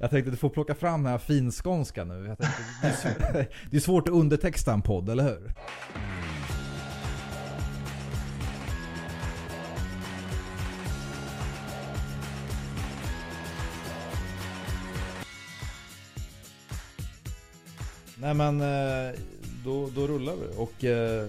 Jag 0.00 0.10
tänkte 0.10 0.28
att 0.28 0.32
du 0.32 0.36
får 0.36 0.48
plocka 0.48 0.74
fram 0.74 1.02
den 1.02 1.12
här 1.12 1.18
finskånska 1.18 2.04
nu. 2.04 2.26
Jag 2.28 2.38
tänkte, 2.38 2.62
det, 2.82 2.88
är 2.88 2.92
svårt, 2.92 3.48
det 3.70 3.76
är 3.76 3.80
svårt 3.80 4.08
att 4.08 4.14
undertexta 4.14 4.72
en 4.72 4.82
podd, 4.82 5.08
eller 5.08 5.24
hur? 5.24 5.52
Nej 18.20 18.34
men 18.34 18.60
eh, 18.60 19.14
då, 19.64 19.90
då 19.94 20.06
rullar 20.06 20.34
vi 20.36 20.56
och 20.56 20.84
eh, 20.84 21.28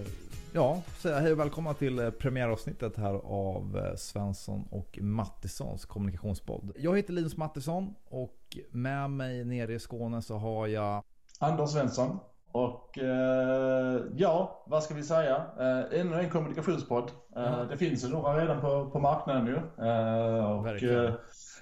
ja, 0.54 0.82
säga 0.98 1.20
hej 1.20 1.32
och 1.32 1.40
välkomna 1.40 1.74
till 1.74 2.00
eh, 2.00 2.10
premiäravsnittet 2.10 2.98
här 2.98 3.14
av 3.14 3.96
Svensson 3.98 4.68
och 4.70 5.00
Mattissons 5.02 5.86
kommunikationspodd. 5.86 6.72
Jag 6.78 6.98
heter 6.98 7.14
Linus 7.14 7.38
Mattisson 7.38 7.96
och 8.10 8.37
med 8.72 9.10
mig 9.10 9.46
nere 9.46 9.74
i 9.74 9.80
Skåne 9.80 10.22
så 10.22 10.38
har 10.38 10.68
jag 10.68 11.04
Anders 11.40 11.70
Svensson. 11.70 12.20
Och 12.52 13.00
eh, 13.00 14.02
ja, 14.16 14.64
vad 14.68 14.84
ska 14.84 14.94
vi 14.94 15.04
säga? 15.04 15.36
Eh, 15.60 16.00
ännu 16.00 16.20
en 16.20 16.30
kommunikationspodd. 16.30 17.12
Eh, 17.36 17.54
mm. 17.54 17.68
Det 17.68 17.78
finns 17.78 18.04
ju 18.04 18.10
några 18.10 18.42
redan 18.42 18.62
på, 18.62 18.90
på 18.90 19.00
marknaden 19.00 19.46
nu. 19.46 19.86
Eh, 19.86 20.52
och, 20.52 20.66
Verkligen 20.66 21.14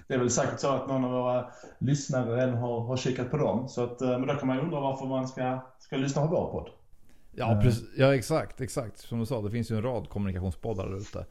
det 0.08 0.14
är 0.14 0.18
väl 0.18 0.30
säkert 0.30 0.60
så 0.60 0.68
att 0.68 0.88
någon 0.88 1.04
av 1.04 1.10
våra 1.10 1.50
lyssnare 1.78 2.36
redan 2.36 2.54
har, 2.54 2.80
har 2.80 2.96
kikat 2.96 3.30
på 3.30 3.36
dem. 3.36 3.68
Så 3.68 3.84
att, 3.84 4.00
eh, 4.00 4.08
men 4.08 4.26
då 4.26 4.34
kan 4.34 4.46
man 4.46 4.56
ju 4.56 4.62
undra 4.62 4.80
varför 4.80 5.06
man 5.06 5.28
ska, 5.28 5.60
ska 5.78 5.96
lyssna 5.96 6.22
på 6.22 6.28
vår 6.28 6.50
podd. 6.50 6.70
Ja, 7.32 7.52
eh. 7.52 7.60
precis, 7.60 7.84
ja 7.96 8.14
exakt, 8.14 8.60
exakt. 8.60 8.98
Som 8.98 9.18
du 9.18 9.26
sa, 9.26 9.42
det 9.42 9.50
finns 9.50 9.70
ju 9.70 9.76
en 9.76 9.82
rad 9.82 10.08
kommunikationspoddar 10.08 10.86
där 10.86 10.96
ute. 10.96 11.26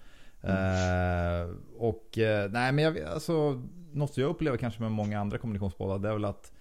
Mm. 0.45 1.49
Uh, 1.49 1.55
och 1.77 2.17
uh, 2.17 2.52
nej 2.52 2.72
men 2.72 2.84
jag, 2.84 2.99
alltså, 2.99 3.63
något 3.94 4.17
jag 4.17 4.30
upplever 4.30 4.58
kanske 4.58 4.81
med 4.81 4.91
många 4.91 5.20
andra 5.20 5.38
kommunikationspoddar 5.38 5.99
det 5.99 6.09
är 6.09 6.13
väl 6.13 6.26
att 6.26 6.52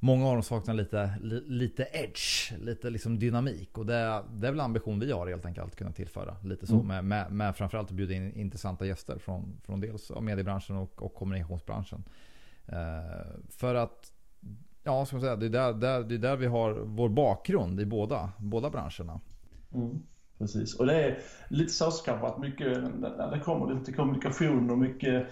Många 0.00 0.26
av 0.26 0.32
dem 0.32 0.42
saknar 0.42 0.74
lite, 0.74 1.14
li, 1.22 1.44
lite 1.46 1.88
edge, 1.92 2.52
lite 2.58 2.90
liksom 2.90 3.18
dynamik. 3.18 3.78
Och 3.78 3.86
det, 3.86 4.22
det 4.32 4.46
är 4.46 4.50
väl 4.50 4.60
ambition 4.60 5.00
vi 5.00 5.12
har 5.12 5.26
helt 5.26 5.46
enkelt 5.46 5.66
att 5.66 5.76
kunna 5.76 5.92
tillföra. 5.92 6.36
Lite 6.44 6.66
så 6.66 6.74
mm. 6.74 6.86
med, 6.86 7.04
med, 7.04 7.32
med 7.32 7.56
framförallt 7.56 7.88
att 7.88 7.96
bjuda 7.96 8.14
in 8.14 8.32
intressanta 8.32 8.86
gäster 8.86 9.18
från, 9.18 9.60
från 9.64 9.80
dels 9.80 10.12
mediebranschen 10.20 10.76
och, 10.76 11.02
och 11.02 11.14
kommunikationsbranschen. 11.14 12.04
Uh, 12.68 12.74
för 13.48 13.74
att, 13.74 14.12
ja 14.82 15.06
ska 15.06 15.16
man 15.16 15.22
säga, 15.22 15.36
det 15.36 15.46
är 15.46 15.50
där, 15.50 15.72
där, 15.72 16.02
det 16.02 16.14
är 16.14 16.18
där 16.18 16.36
vi 16.36 16.46
har 16.46 16.72
vår 16.72 17.08
bakgrund 17.08 17.80
i 17.80 17.86
båda, 17.86 18.32
båda 18.38 18.70
branscherna. 18.70 19.20
Mm. 19.74 20.02
Precis, 20.38 20.74
och 20.74 20.86
det 20.86 21.04
är 21.04 21.18
lite 21.48 21.86
att 21.86 22.38
mycket, 22.38 22.78
det 23.32 23.40
kommer 23.44 23.74
lite 23.74 23.92
kommunikation 23.92 24.70
och 24.70 24.78
mycket 24.78 25.26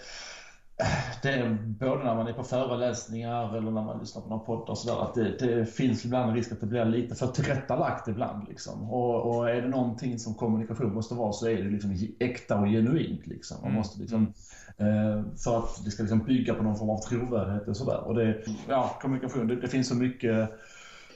det 1.22 1.28
är 1.28 1.58
både 1.78 2.04
när 2.04 2.14
man 2.14 2.26
är 2.26 2.32
på 2.32 2.42
föreläsningar 2.42 3.56
eller 3.56 3.70
när 3.70 3.82
man 3.82 3.98
lyssnar 3.98 4.22
på 4.22 4.28
någon 4.28 4.46
podd 4.46 4.68
och 4.68 4.78
sådär 4.78 5.02
att 5.02 5.14
det, 5.14 5.38
det, 5.38 5.66
finns 5.66 6.04
ibland 6.04 6.30
en 6.30 6.36
risk 6.36 6.52
att 6.52 6.60
det 6.60 6.66
blir 6.66 6.84
lite 6.84 7.14
för 7.14 7.26
tillrättalagt 7.26 8.08
ibland. 8.08 8.48
Liksom. 8.48 8.90
Och, 8.90 9.36
och 9.36 9.50
är 9.50 9.62
det 9.62 9.68
någonting 9.68 10.18
som 10.18 10.34
kommunikation 10.34 10.94
måste 10.94 11.14
vara 11.14 11.32
så 11.32 11.48
är 11.48 11.62
det 11.62 11.70
liksom 11.70 12.08
äkta 12.18 12.60
och 12.60 12.66
genuint. 12.66 13.26
Liksom. 13.26 13.56
Man 13.60 13.70
mm. 13.70 13.78
måste 13.78 14.00
liksom, 14.00 14.32
eh, 14.76 15.22
för 15.44 15.58
att 15.58 15.84
det 15.84 15.90
ska 15.90 16.02
liksom 16.02 16.24
bygga 16.24 16.54
på 16.54 16.62
någon 16.62 16.76
form 16.76 16.90
av 16.90 16.98
trovärdighet 16.98 17.68
och 17.68 17.76
sådär. 17.76 18.00
Och 18.00 18.14
det, 18.14 18.44
ja, 18.68 18.98
kommunikation, 19.00 19.46
det, 19.46 19.56
det 19.56 19.68
finns 19.68 19.88
så 19.88 19.94
mycket, 19.94 20.50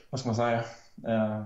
vad 0.09 0.19
ska 0.19 0.29
man 0.29 0.35
säga, 0.35 0.57
eh, 1.07 1.43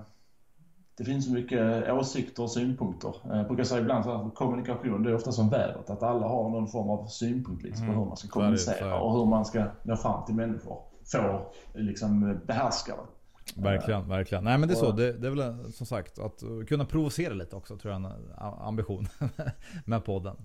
det 0.96 1.04
finns 1.04 1.24
så 1.24 1.32
mycket 1.32 1.90
åsikter 1.92 2.42
och 2.42 2.50
synpunkter. 2.50 3.14
Eh, 3.30 3.36
jag 3.36 3.46
brukar 3.46 3.64
säga 3.64 3.80
ibland 3.80 4.10
att 4.10 4.34
kommunikation 4.34 5.02
det 5.02 5.10
är 5.10 5.14
ofta 5.14 5.32
som 5.32 5.48
vädret. 5.48 5.90
Att 5.90 6.02
alla 6.02 6.28
har 6.28 6.50
någon 6.50 6.68
form 6.68 6.90
av 6.90 7.06
synpunkt 7.06 7.62
liksom, 7.62 7.84
mm. 7.84 7.94
på 7.94 8.00
hur 8.00 8.08
man 8.08 8.16
ska 8.16 8.28
kommunicera 8.28 9.00
och 9.00 9.18
hur 9.18 9.26
man 9.26 9.44
ska 9.44 9.64
nå 9.82 9.96
fram 9.96 10.24
till 10.24 10.34
människor. 10.34 10.78
Få 11.12 11.52
liksom, 11.74 12.40
behärska 12.46 12.92
det. 12.92 13.62
Verkligen, 13.62 14.08
verkligen. 14.08 14.44
Nej 14.44 14.58
men 14.58 14.68
det 14.68 14.74
är 14.74 14.76
så. 14.76 14.92
Det, 14.92 15.12
det, 15.12 15.26
är 15.26 15.30
väl 15.30 15.72
som 15.72 15.86
sagt 15.86 16.18
att 16.18 16.42
kunna 16.68 16.84
provocera 16.84 17.34
lite 17.34 17.56
också 17.56 17.76
tror 17.76 17.94
jag 17.94 18.02
är 18.02 18.06
en 18.06 18.12
ambition 18.60 19.08
med 19.84 20.04
podden. 20.04 20.36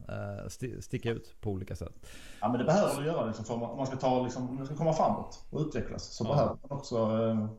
Sticka 0.80 1.12
ut 1.12 1.36
på 1.42 1.50
olika 1.50 1.76
sätt. 1.76 1.94
Ja 2.42 2.50
men 2.50 2.60
det 2.60 2.66
behöver 2.66 3.02
du 3.02 3.08
göra 3.08 3.26
liksom, 3.26 3.46
för 3.46 3.54
om 3.54 3.78
man 3.78 3.88
ska, 3.88 3.96
ta, 3.96 4.24
liksom, 4.24 4.50
om 4.50 4.56
man 4.56 4.66
ska 4.66 4.76
komma 4.76 4.94
framåt 4.94 5.44
och 5.50 5.62
utvecklas. 5.62 6.04
Så 6.04 6.24
ja. 6.24 6.30
behöver 6.30 6.58
man 6.62 6.78
också 6.78 7.08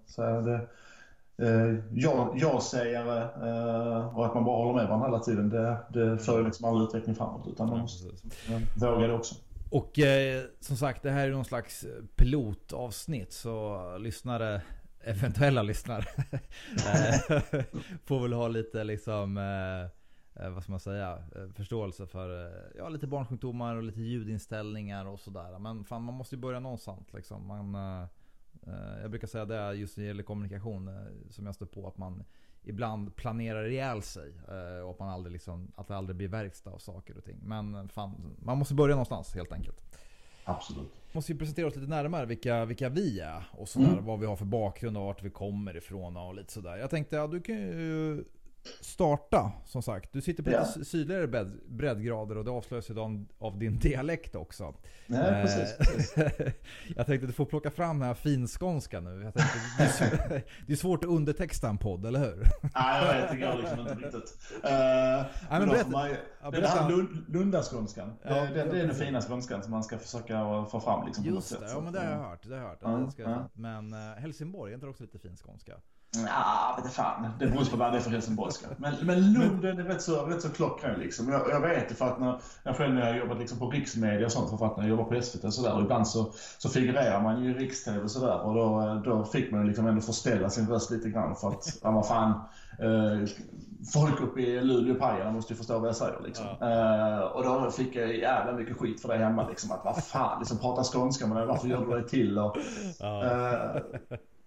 säga 0.07 0.41
det 0.41 0.69
eh, 1.39 1.75
ja-sägare 2.41 3.23
eh, 3.23 4.19
och 4.19 4.27
att 4.27 4.35
man 4.35 4.45
bara 4.45 4.57
håller 4.57 4.75
med 4.75 4.87
varandra 4.89 5.07
hela 5.07 5.19
tiden. 5.19 5.49
Det, 5.51 5.79
det 5.89 6.19
för 6.19 6.45
liksom 6.45 6.65
all 6.65 6.83
utveckling 6.83 7.15
framåt. 7.15 7.49
Utan 7.49 7.69
man 7.69 7.79
måste 7.79 8.05
våga 8.75 9.07
det 9.07 9.15
också. 9.15 9.35
Och 9.71 9.99
eh, 9.99 10.43
som 10.61 10.77
sagt, 10.77 11.03
det 11.03 11.11
här 11.11 11.29
är 11.29 11.33
någon 11.33 11.45
slags 11.45 11.87
pilotavsnitt. 12.17 13.33
Så 13.33 13.83
lyssnare, 13.99 14.63
eventuella 15.01 15.63
lyssnare, 15.63 16.05
eh, 16.33 17.63
får 18.05 18.21
väl 18.21 18.33
ha 18.33 18.49
lite 18.49 18.85
liksom 18.85 19.39
eh, 19.39 20.45
eh, 20.45 20.51
vad 20.51 20.63
ska 20.63 20.73
man 20.73 20.81
säga, 20.81 21.19
förståelse 21.55 22.07
för 22.07 22.53
ja, 22.79 22.89
lite 22.89 23.07
barnsjukdomar 23.07 23.77
och 23.77 23.83
lite 23.83 24.01
ljudinställningar 24.01 25.07
och 25.07 25.21
sådär. 25.21 25.59
Men 25.59 25.85
fan, 25.85 26.03
man 26.03 26.15
måste 26.15 26.35
ju 26.35 26.41
börja 26.41 26.61
någonstans 26.61 27.13
liksom. 27.13 27.47
Man, 27.47 27.75
Eh, 27.75 28.09
jag 29.03 29.11
brukar 29.11 29.27
säga 29.27 29.45
det 29.45 29.75
just 29.75 29.97
när 29.97 30.05
det 30.05 30.09
gäller 30.09 30.23
kommunikation 30.23 30.89
eh, 30.89 31.31
som 31.31 31.47
jag 31.47 31.55
står 31.55 31.67
på. 31.67 31.87
Att 31.87 31.99
man 31.99 32.25
ibland 32.63 33.17
planerar 33.17 33.65
ihjäl 33.65 34.03
sig. 34.03 34.33
Eh, 34.49 34.85
och 34.85 34.91
att, 34.91 34.99
man 34.99 35.09
aldrig 35.09 35.33
liksom, 35.33 35.73
att 35.77 35.89
det 35.89 35.97
aldrig 35.97 36.17
blir 36.17 36.29
verkstad 36.29 36.71
av 36.71 36.79
saker 36.79 37.17
och 37.17 37.25
ting. 37.25 37.39
Men 37.43 37.89
fan, 37.89 38.37
man 38.39 38.59
måste 38.59 38.75
börja 38.75 38.95
någonstans 38.95 39.35
helt 39.35 39.53
enkelt. 39.53 39.83
Absolut. 40.45 40.93
Måste 41.13 41.33
ju 41.33 41.39
presentera 41.39 41.67
oss 41.67 41.77
lite 41.77 41.89
närmare 41.89 42.27
vilka, 42.27 42.65
vilka 42.65 42.89
vi 42.89 43.21
är. 43.21 43.45
Och 43.53 43.69
sådär, 43.69 43.93
mm. 43.93 44.05
vad 44.05 44.21
vi 44.21 44.27
har 44.27 44.37
för 44.37 44.45
bakgrund 44.45 44.97
och 44.97 45.05
vart 45.05 45.23
vi 45.23 45.31
kommer 45.31 45.77
ifrån 45.77 46.17
och 46.17 46.35
lite 46.35 46.53
sådär. 46.53 46.77
Jag 46.77 46.91
tänkte, 46.91 47.17
ja, 47.17 47.27
du 47.27 47.41
kan 47.41 47.57
ju 47.57 48.25
starta 48.81 49.53
som 49.67 49.83
sagt. 49.83 50.13
Du 50.13 50.21
sitter 50.21 50.43
på 50.43 50.51
ja. 50.51 50.67
lite 50.77 50.85
sydligare 50.85 51.27
bredd, 51.27 51.61
breddgrader 51.69 52.37
och 52.37 52.45
det 52.45 52.51
avslöjas 52.51 52.91
ju 52.91 53.01
av, 53.39 53.59
din 53.59 53.79
dialekt 53.79 54.35
också. 54.35 54.75
Nej, 55.07 55.21
eh, 55.21 55.43
precis, 55.43 55.77
precis. 55.79 56.15
jag 56.97 57.07
tänkte 57.07 57.25
att 57.25 57.29
du 57.29 57.33
får 57.33 57.45
plocka 57.45 57.71
fram 57.71 57.99
den 57.99 58.09
här 58.09 58.15
finskånska 58.15 59.01
nu. 59.01 59.23
Jag 59.23 59.35
tänkte, 59.35 59.59
det, 59.79 59.85
är 59.85 59.89
svårt, 59.89 60.29
det 60.67 60.73
är 60.73 60.77
svårt 60.77 61.05
att 61.05 61.11
undertexta 61.11 61.69
en 61.69 61.79
podd, 61.79 62.07
eller 62.07 62.19
hur? 62.19 62.47
Nej, 62.75 63.07
jag 63.07 63.21
vet. 63.21 63.31
Det 63.31 63.37
går 63.37 63.63
liksom 63.63 63.81
inte 63.81 63.95
riktigt. 63.95 64.39
Uh, 64.55 64.63
Nej, 64.63 65.27
men 65.51 65.69
berätta, 65.69 65.91
man, 65.91 66.11
ja, 66.43 66.51
Den 66.51 66.65
här 66.65 66.91
Lund, 66.91 67.25
Lundaskånskan. 67.29 68.13
Ja, 68.23 68.35
det, 68.35 68.47
det, 68.47 68.65
det, 68.65 68.81
är 68.81 68.87
den 68.87 68.97
fina 68.97 69.21
skånskan 69.21 69.63
som 69.63 69.71
man 69.71 69.85
ska 69.85 69.99
försöka 69.99 70.65
få 70.71 70.81
fram. 70.81 71.07
Liksom, 71.07 71.25
Just 71.25 71.61
det, 71.61 71.67
ja 71.69 71.81
men 71.81 71.93
det 71.93 71.99
har 71.99 72.11
jag 72.11 72.19
hört. 72.19 72.43
Det 72.43 72.55
har 72.55 72.63
jag 72.63 72.69
hört. 72.69 72.83
Mm, 72.83 73.11
ska, 73.11 73.49
Men 73.53 73.95
uh, 73.95 74.01
Helsingborg, 74.01 74.73
är 74.73 74.75
inte 74.75 74.87
det 74.87 74.91
också 74.91 75.03
lite 75.03 75.19
finskånska? 75.19 75.73
Ja, 76.17 76.81
vet 76.83 76.93
fan. 76.93 77.29
Det 77.39 77.47
beror 77.47 77.65
på 77.65 77.77
vad 77.77 77.93
det 77.93 77.99
är 77.99 78.01
för 78.01 78.11
helsingborgska. 78.11 78.67
Men, 78.77 78.95
men 79.03 79.33
Lund 79.33 79.65
är 79.65 79.75
rätt 79.75 80.03
så, 80.03 80.27
rätt 80.27 80.43
så 80.43 80.49
klockren 80.49 81.01
liksom. 81.01 81.29
Jag, 81.29 81.51
jag 81.51 81.61
vet 81.61 81.89
det 81.89 81.95
för 81.95 82.07
att 82.07 82.21
när 82.21 82.41
jag 82.63 82.77
själv 82.77 82.95
när 82.95 83.07
jag 83.07 83.19
jobbat 83.19 83.39
liksom 83.39 83.59
på 83.59 83.71
riksmedia 83.71 84.27
och 84.27 84.33
sånt, 84.33 84.59
för 84.59 84.67
att 84.67 84.77
när 84.77 84.85
jag 84.85 84.91
jobbar 84.91 85.05
på 85.05 85.23
SVT 85.23 85.45
och 85.45 85.55
sådär, 85.55 85.81
ibland 85.81 86.09
så, 86.09 86.33
så 86.59 86.69
figurerar 86.69 87.23
man 87.23 87.45
ju 87.45 87.51
i 87.51 87.55
riks-TV 87.55 88.01
och 88.01 88.11
sådär 88.11 88.41
och 88.41 88.55
då, 88.55 89.03
då 89.05 89.25
fick 89.25 89.53
man 89.53 89.61
ju 89.61 89.67
liksom 89.67 89.87
ändå 89.87 90.01
förställa 90.01 90.51
sin 90.51 90.69
röst 90.69 90.91
lite 90.91 91.09
grann 91.09 91.37
för 91.37 91.49
att, 91.49 91.79
ja 91.83 91.91
vad 91.91 92.09
fan, 92.09 92.31
eh, 92.79 93.29
folk 93.93 94.21
uppe 94.21 94.41
i 94.41 94.61
Luleå 94.61 94.95
och 94.95 95.01
Pajala 95.01 95.31
måste 95.31 95.53
ju 95.53 95.57
förstå 95.57 95.79
vad 95.79 95.89
jag 95.89 95.97
säger 95.97 96.21
liksom. 96.25 96.47
Ja. 96.61 97.19
Eh, 97.19 97.21
och 97.21 97.45
då 97.45 97.71
fick 97.71 97.97
jag 97.97 98.17
jävla 98.17 98.53
mycket 98.53 98.77
skit 98.77 99.03
för 99.03 99.09
det 99.09 99.17
hemma 99.17 99.49
liksom. 99.49 99.73
Att 99.73 99.85
vad 99.85 100.05
fan, 100.05 100.39
liksom 100.39 100.59
prata 100.59 100.83
skånska 100.85 101.27
men 101.27 101.49
varför 101.49 101.69
gör 101.69 101.87
du 101.87 102.01
det 102.01 102.09
till? 102.09 102.39
Och, 102.39 102.57
ja. 102.99 103.25
eh, 103.25 103.83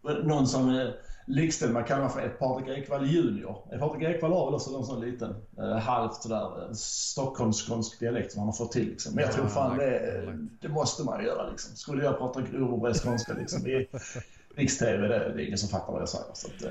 någon 0.24 0.48
som 0.48 0.92
likställd 1.26 1.74
man 1.74 1.84
kallar 1.84 2.10
för 2.10 2.22
ett 2.22 2.40
Patrik 2.40 2.78
Ekwall 2.78 3.06
junior. 3.06 3.80
Patrik 3.80 4.04
Ekwall 4.04 4.32
har 4.32 4.46
väl 4.46 4.56
också 4.56 4.72
någon 4.72 4.86
sån 4.86 5.02
liten 5.02 5.36
eh, 5.58 5.78
halvt 5.78 6.16
sådär 6.16 6.64
eh, 6.64 6.72
stockholmsk 6.74 8.00
dialekt 8.00 8.32
som 8.32 8.40
han 8.40 8.48
har 8.48 8.54
fått 8.54 8.72
till 8.72 8.90
liksom. 8.90 9.16
Men 9.16 9.24
jag 9.24 9.34
tror 9.34 9.48
fan 9.48 9.78
det, 9.78 10.24
det 10.62 10.70
måste 10.70 11.04
man 11.04 11.20
ju 11.20 11.26
göra 11.26 11.50
liksom. 11.50 11.76
Skulle 11.76 12.04
jag 12.04 12.18
prata 12.18 12.42
grov 12.42 12.94
skånska 12.94 13.34
liksom 13.34 13.68
i 13.68 13.88
riks-tv, 14.56 15.08
det, 15.08 15.08
det 15.08 15.44
är 15.44 15.46
ingen 15.46 15.58
som 15.58 15.70
fattar 15.70 15.94
vad 15.94 16.02
jag 16.02 16.10
säger. 16.10 16.26
Så 16.34 16.48
att, 16.48 16.64
eh, 16.64 16.70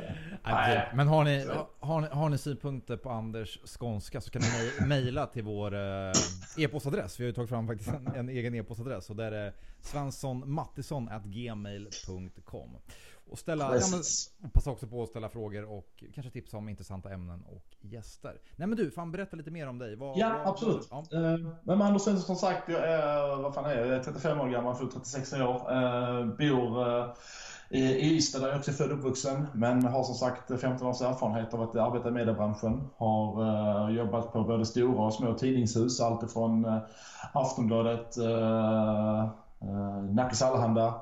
men 0.94 1.08
har 1.08 1.24
ni, 1.24 1.46
har, 1.80 2.00
ni, 2.00 2.08
har 2.10 2.28
ni 2.28 2.38
synpunkter 2.38 2.96
på 2.96 3.10
Anders 3.10 3.58
skånska 3.78 4.20
så 4.20 4.30
kan 4.30 4.42
ni 4.42 4.70
mejla 4.86 5.26
till 5.26 5.44
vår 5.44 5.74
eh, 5.74 6.12
e-postadress. 6.58 7.20
Vi 7.20 7.24
har 7.24 7.26
ju 7.26 7.32
tagit 7.32 7.50
fram 7.50 7.66
faktiskt 7.66 7.90
en, 7.90 8.06
en 8.06 8.28
egen 8.28 8.54
e-postadress 8.54 9.10
och 9.10 9.16
där 9.16 9.32
är 9.32 9.52
svenssonmattisson.gmail.com 9.80 12.70
och 13.34 13.38
ställa, 13.38 13.76
ja, 13.76 13.82
men, 14.40 14.50
passa 14.50 14.70
också 14.70 14.86
på 14.86 15.02
att 15.02 15.08
ställa 15.08 15.28
frågor 15.28 15.64
och 15.64 16.04
kanske 16.14 16.30
tipsa 16.32 16.56
om 16.56 16.68
intressanta 16.68 17.10
ämnen 17.10 17.44
och 17.44 17.76
gäster. 17.80 18.40
Nej 18.56 18.68
men 18.68 18.78
du, 18.78 18.90
fan 18.90 19.12
berätta 19.12 19.36
lite 19.36 19.50
mer 19.50 19.68
om 19.68 19.78
dig. 19.78 19.96
Vad, 19.96 20.18
ja, 20.18 20.28
vad, 20.38 20.46
absolut. 20.46 20.88
Ja. 20.90 21.04
Uh, 21.12 21.48
men 21.62 21.82
Anders 21.82 22.02
Svensson 22.02 22.24
som 22.24 22.36
sagt, 22.36 22.68
jag 22.68 22.88
är, 22.88 23.42
vad 23.42 23.54
fan 23.54 23.64
är 23.64 23.76
jag? 23.76 23.86
jag 23.86 23.96
är 23.96 24.02
35 24.02 24.40
år 24.40 24.48
gammal, 24.48 24.74
full 24.74 24.90
36 24.92 25.32
år. 25.32 25.72
Uh, 25.72 26.26
bor 26.26 26.88
uh, 26.88 27.14
i 27.70 28.16
Ystad 28.16 28.40
där 28.40 28.48
jag 28.48 28.58
också 28.58 28.70
är 28.70 28.74
född 28.74 28.90
och 28.90 28.98
uppvuxen. 28.98 29.46
Men 29.54 29.84
har 29.84 30.04
som 30.04 30.14
sagt 30.14 30.60
15 30.60 30.88
års 30.88 31.00
erfarenhet 31.00 31.54
av 31.54 31.62
att 31.62 31.76
arbeta 31.76 32.08
i 32.08 32.12
mediebranschen. 32.12 32.88
Har 32.96 33.42
uh, 33.42 33.96
jobbat 33.96 34.32
på 34.32 34.44
både 34.44 34.66
stora 34.66 35.06
och 35.06 35.14
små 35.14 35.34
tidningshus. 35.34 36.00
Alltifrån 36.00 36.64
uh, 36.64 36.78
Aftonbladet, 37.32 38.18
uh, 38.18 39.30
Nackes 40.10 40.42
Allehanda, 40.42 40.94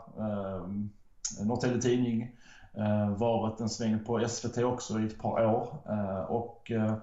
Norrtälje 1.40 1.82
Tidning, 1.82 2.37
eh, 2.75 3.11
varit 3.11 3.61
en 3.61 3.69
sväng 3.69 4.05
på 4.05 4.29
SVT 4.29 4.58
också 4.58 5.00
i 5.00 5.06
ett 5.06 5.19
par 5.19 5.46
år. 5.46 5.69
Eh, 5.88 6.20
och 6.20 6.70
eh, 6.70 6.94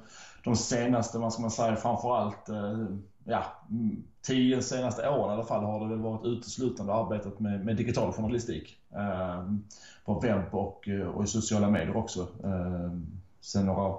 de 0.44 0.56
senaste, 0.56 1.18
vad 1.20 1.34
ska 1.34 1.42
man 1.42 1.52
säga, 1.52 1.76
framförallt 1.76 2.50
ja, 3.24 3.44
mm, 3.70 4.04
tio 4.22 4.62
senaste 4.62 5.10
åren 5.10 5.30
i 5.30 5.34
alla 5.34 5.44
fall 5.44 5.64
har 5.64 5.80
det 5.80 5.90
väl 5.90 6.00
varit 6.00 6.26
uteslutande 6.26 6.94
arbetat 6.94 7.40
med, 7.40 7.66
med 7.66 7.76
digital 7.76 8.14
journalistik. 8.14 8.78
Eh, 8.96 9.44
på 10.06 10.20
webb 10.20 10.56
och, 10.56 10.90
och 11.14 11.24
i 11.24 11.28
sociala 11.28 11.70
medier 11.70 11.98
också. 11.98 12.28
Eh, 12.44 12.92
sen 13.42 13.66
några, 13.66 13.96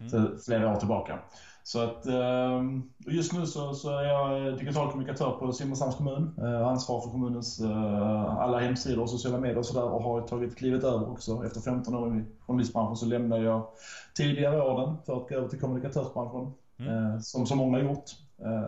mm. 0.00 0.38
flera 0.44 0.72
år 0.72 0.76
tillbaka. 0.76 1.18
Så 1.62 1.80
att 1.80 2.06
ehm, 2.06 2.82
just 3.06 3.32
nu 3.32 3.46
så, 3.46 3.74
så 3.74 3.98
är 3.98 4.02
jag 4.02 4.58
digital 4.58 4.90
kommunikatör 4.90 5.30
på 5.30 5.52
Simrishamns 5.52 5.96
kommun. 5.96 6.34
Eh, 6.38 6.66
ansvar 6.66 7.00
för 7.00 7.10
kommunens 7.10 7.60
eh, 7.60 8.36
alla 8.36 8.58
hemsidor 8.58 9.02
och 9.02 9.10
sociala 9.10 9.38
medier 9.38 9.58
och 9.58 9.66
sådär 9.66 9.84
och 9.84 10.02
har 10.02 10.20
tagit 10.20 10.56
klivet 10.56 10.84
över 10.84 11.10
också. 11.10 11.44
Efter 11.46 11.60
15 11.60 11.94
år 11.94 12.16
i 12.16 12.24
journalistbranschen 12.46 12.96
så 12.96 13.06
lämnade 13.06 13.42
jag 13.42 13.66
tidigare 14.14 14.62
åren 14.62 14.96
för 15.06 15.16
att 15.16 15.28
gå 15.28 15.34
över 15.34 15.48
till 15.48 15.60
kommunikatörsbranschen. 15.60 16.52
Mm. 16.78 17.14
Eh, 17.14 17.20
som 17.20 17.46
så 17.46 17.56
många 17.56 17.78
har 17.78 17.84
gjort. 17.84 18.04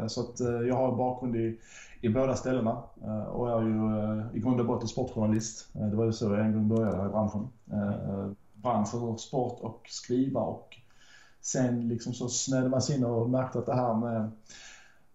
Så 0.07 0.21
att 0.21 0.41
jag 0.69 0.75
har 0.75 0.97
bakgrund 0.97 1.37
i, 1.37 1.59
i 2.01 2.09
båda 2.09 2.37
ställena 2.37 2.83
och 3.33 3.51
är 3.51 3.63
ju 3.63 4.39
i 4.39 4.41
grund 4.41 4.61
och 4.61 4.67
botten 4.67 4.89
sportjournalist. 4.89 5.69
Det 5.73 5.97
var 5.97 6.05
ju 6.05 6.13
så 6.13 6.25
jag 6.25 6.41
en 6.41 6.53
gång 6.53 6.69
började 6.69 6.97
här 6.97 7.07
i 7.07 7.09
branschen. 7.09 7.49
Bransch 8.53 8.91
för 8.91 9.17
sport 9.17 9.61
och 9.61 9.87
skriva 9.89 10.41
och 10.41 10.82
sen 11.43 11.89
liksom 11.89 12.13
så 12.13 12.29
snöade 12.29 12.69
man 12.69 12.83
sig 12.83 12.97
in 12.97 13.05
och 13.05 13.31
märkte 13.31 13.59
att 13.59 13.67
det 13.67 13.75
här 13.75 13.95
med, 13.95 14.31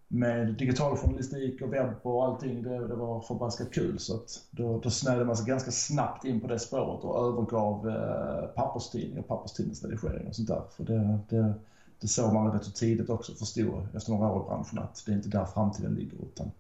med 0.07 0.53
digital 0.53 0.97
journalistik 0.97 1.61
och 1.61 1.73
webb 1.73 1.95
och 2.01 2.25
allting, 2.25 2.63
det, 2.63 2.87
det 2.87 2.95
var 2.95 3.21
förbaskat 3.21 3.73
kul. 3.73 3.99
Så 3.99 4.15
att 4.15 4.43
då, 4.51 4.79
då 4.79 4.89
snöade 4.89 5.25
man 5.25 5.37
sig 5.37 5.45
ganska 5.45 5.71
snabbt 5.71 6.25
in 6.25 6.41
på 6.41 6.47
det 6.47 6.59
spåret 6.59 7.03
och 7.03 7.27
övergav 7.27 7.89
eh, 7.89 9.19
och 9.19 9.27
papperstidningsredigering 9.27 10.27
och 10.27 10.35
sånt 10.35 10.47
där. 10.47 10.61
För 10.69 10.83
det, 10.83 11.19
det, 11.29 11.53
det 11.99 12.07
såg 12.07 12.33
man 12.33 12.51
rätt 12.51 12.75
tidigt 12.75 13.09
också, 13.09 13.33
förstod 13.33 13.87
efter 13.95 14.11
några 14.11 14.31
år 14.31 14.43
i 14.43 14.47
branschen 14.47 14.79
att 14.79 15.03
det 15.05 15.11
är 15.11 15.15
inte 15.15 15.29
där 15.29 15.45
framtiden 15.45 15.95
ligger. 15.95 16.17
Utan, 16.21 16.51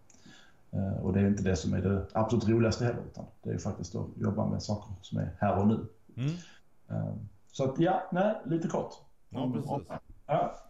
eh, 0.71 1.03
och 1.03 1.13
det 1.13 1.19
är 1.19 1.27
inte 1.27 1.43
det 1.43 1.55
som 1.55 1.73
är 1.73 1.81
det 1.81 2.05
absolut 2.13 2.47
roligaste 2.47 2.85
heller, 2.85 3.01
utan 3.11 3.25
det 3.43 3.49
är 3.49 3.57
faktiskt 3.57 3.95
att 3.95 4.07
jobba 4.15 4.45
med 4.45 4.63
saker 4.63 4.91
som 5.01 5.17
är 5.17 5.31
här 5.39 5.59
och 5.59 5.67
nu. 5.67 5.85
Mm. 6.17 6.31
Eh, 6.89 7.13
så 7.51 7.63
att 7.63 7.79
ja, 7.79 8.03
nej, 8.11 8.35
lite 8.45 8.67
kort. 8.67 9.06
Ja, 9.29 9.51
precis. 9.53 9.87
Ja. 10.27 10.67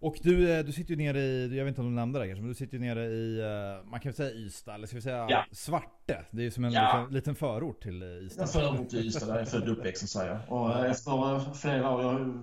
Och 0.00 0.18
du, 0.22 0.52
eh, 0.52 0.64
du 0.64 0.72
sitter 0.72 0.90
ju 0.90 0.96
nere 0.96 1.20
i, 1.20 1.56
jag 1.56 1.64
vet 1.64 1.72
inte 1.72 1.80
om 1.80 1.86
du 1.86 1.92
nämnde 1.92 2.18
det 2.18 2.26
kanske, 2.26 2.40
men 2.40 2.48
du 2.48 2.54
sitter 2.54 2.78
ju 2.78 2.80
nere 2.80 3.04
i, 3.04 3.40
eh, 3.40 3.90
man 3.90 4.00
kan 4.00 4.10
väl 4.10 4.16
säga 4.16 4.30
Ystad, 4.30 4.74
eller 4.74 4.86
ska 4.86 4.96
vi 4.96 5.02
säga 5.02 5.26
ja. 5.28 5.44
Svarte? 5.52 6.24
Det 6.30 6.42
är 6.42 6.44
ju 6.44 6.50
som 6.50 6.64
en 6.64 6.72
ja. 6.72 7.00
liten, 7.00 7.14
liten, 7.14 7.34
förort 7.34 7.82
till 7.82 8.02
eh, 8.02 8.08
Ystad. 8.08 8.42
En 8.42 8.48
förort 8.48 8.88
till 8.88 9.06
Ystad, 9.06 9.26
där 9.26 9.34
jag 9.34 9.42
är 9.42 9.46
född 9.46 9.62
och 9.62 9.78
uppväxt 9.78 10.00
så 10.00 10.06
säga. 10.06 10.40
Och 10.48 10.86
efter 10.86 11.54
flera 11.54 11.90
år, 11.90 12.02
jag 12.02 12.12
har 12.12 12.20
ju 12.20 12.34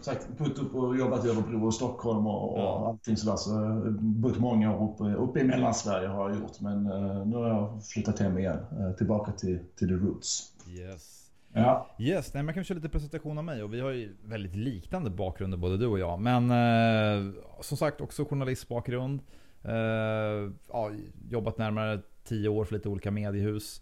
sagt 0.00 0.28
putt 0.38 0.58
upp 0.58 0.74
och 0.74 0.96
jobbat 0.96 1.24
i 1.24 1.28
Örebro 1.28 1.66
och 1.66 1.74
Stockholm 1.74 2.26
och, 2.26 2.52
och 2.52 2.58
ja. 2.58 2.88
allting 2.88 3.16
sådär. 3.16 3.36
Så 3.36 3.82
bott 4.00 4.38
många 4.38 4.76
år 4.76 4.92
uppe, 4.92 5.04
uppe 5.04 5.40
i 5.40 5.44
Mellansverige 5.44 6.08
har 6.08 6.30
jag 6.30 6.38
gjort. 6.38 6.60
Men 6.60 6.84
nu 7.30 7.36
har 7.36 7.48
jag 7.48 7.84
flyttat 7.84 8.18
hem 8.18 8.38
igen, 8.38 8.58
tillbaka 8.98 9.32
till, 9.32 9.58
till 9.76 9.88
the 9.88 9.94
roots. 9.94 10.52
Yes. 10.68 11.25
Ja. 11.62 11.86
Yes, 11.98 12.34
nej, 12.34 12.42
man 12.42 12.54
kan 12.54 12.64
köra 12.64 12.76
lite 12.76 12.88
presentation 12.88 13.38
av 13.38 13.44
mig 13.44 13.62
och 13.62 13.74
vi 13.74 13.80
har 13.80 13.90
ju 13.90 14.16
väldigt 14.24 14.54
liknande 14.54 15.10
bakgrunder 15.10 15.58
både 15.58 15.76
du 15.76 15.86
och 15.86 15.98
jag. 15.98 16.20
Men 16.20 16.50
eh, 16.50 17.32
som 17.60 17.76
sagt 17.76 18.00
också 18.00 18.24
journalistbakgrund. 18.24 19.20
Eh, 19.62 20.52
ja, 20.68 20.90
jobbat 21.30 21.58
närmare 21.58 22.00
tio 22.24 22.48
år 22.48 22.64
för 22.64 22.74
lite 22.74 22.88
olika 22.88 23.10
mediehus. 23.10 23.80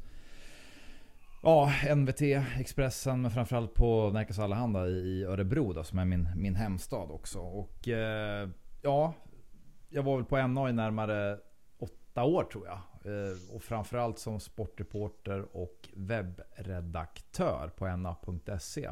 Ja, 1.43 1.73
NVT, 1.95 2.21
Expressen, 2.61 3.23
men 3.23 3.31
framförallt 3.31 3.75
på 3.75 4.11
Närkes 4.11 4.39
Allehanda 4.39 4.89
i 4.89 5.25
Örebro 5.25 5.73
då, 5.73 5.85
som 5.85 5.99
är 5.99 6.05
min, 6.05 6.29
min 6.37 6.55
hemstad 6.55 7.11
också. 7.11 7.39
Och 7.39 7.89
eh, 7.89 8.49
ja, 8.83 9.15
jag 9.89 10.03
var 10.03 10.17
väl 10.17 10.25
på 10.25 10.47
NA 10.47 10.69
i 10.69 10.73
närmare 10.73 11.39
åtta 11.79 12.25
år 12.25 12.45
tror 12.45 12.67
jag. 12.67 12.79
Eh, 13.05 13.55
och 13.55 13.63
framförallt 13.63 14.19
som 14.19 14.41
sportreporter 14.41 15.57
och 15.57 15.89
webbredaktör 15.95 17.71
på 17.77 17.97
na.se. 17.97 18.91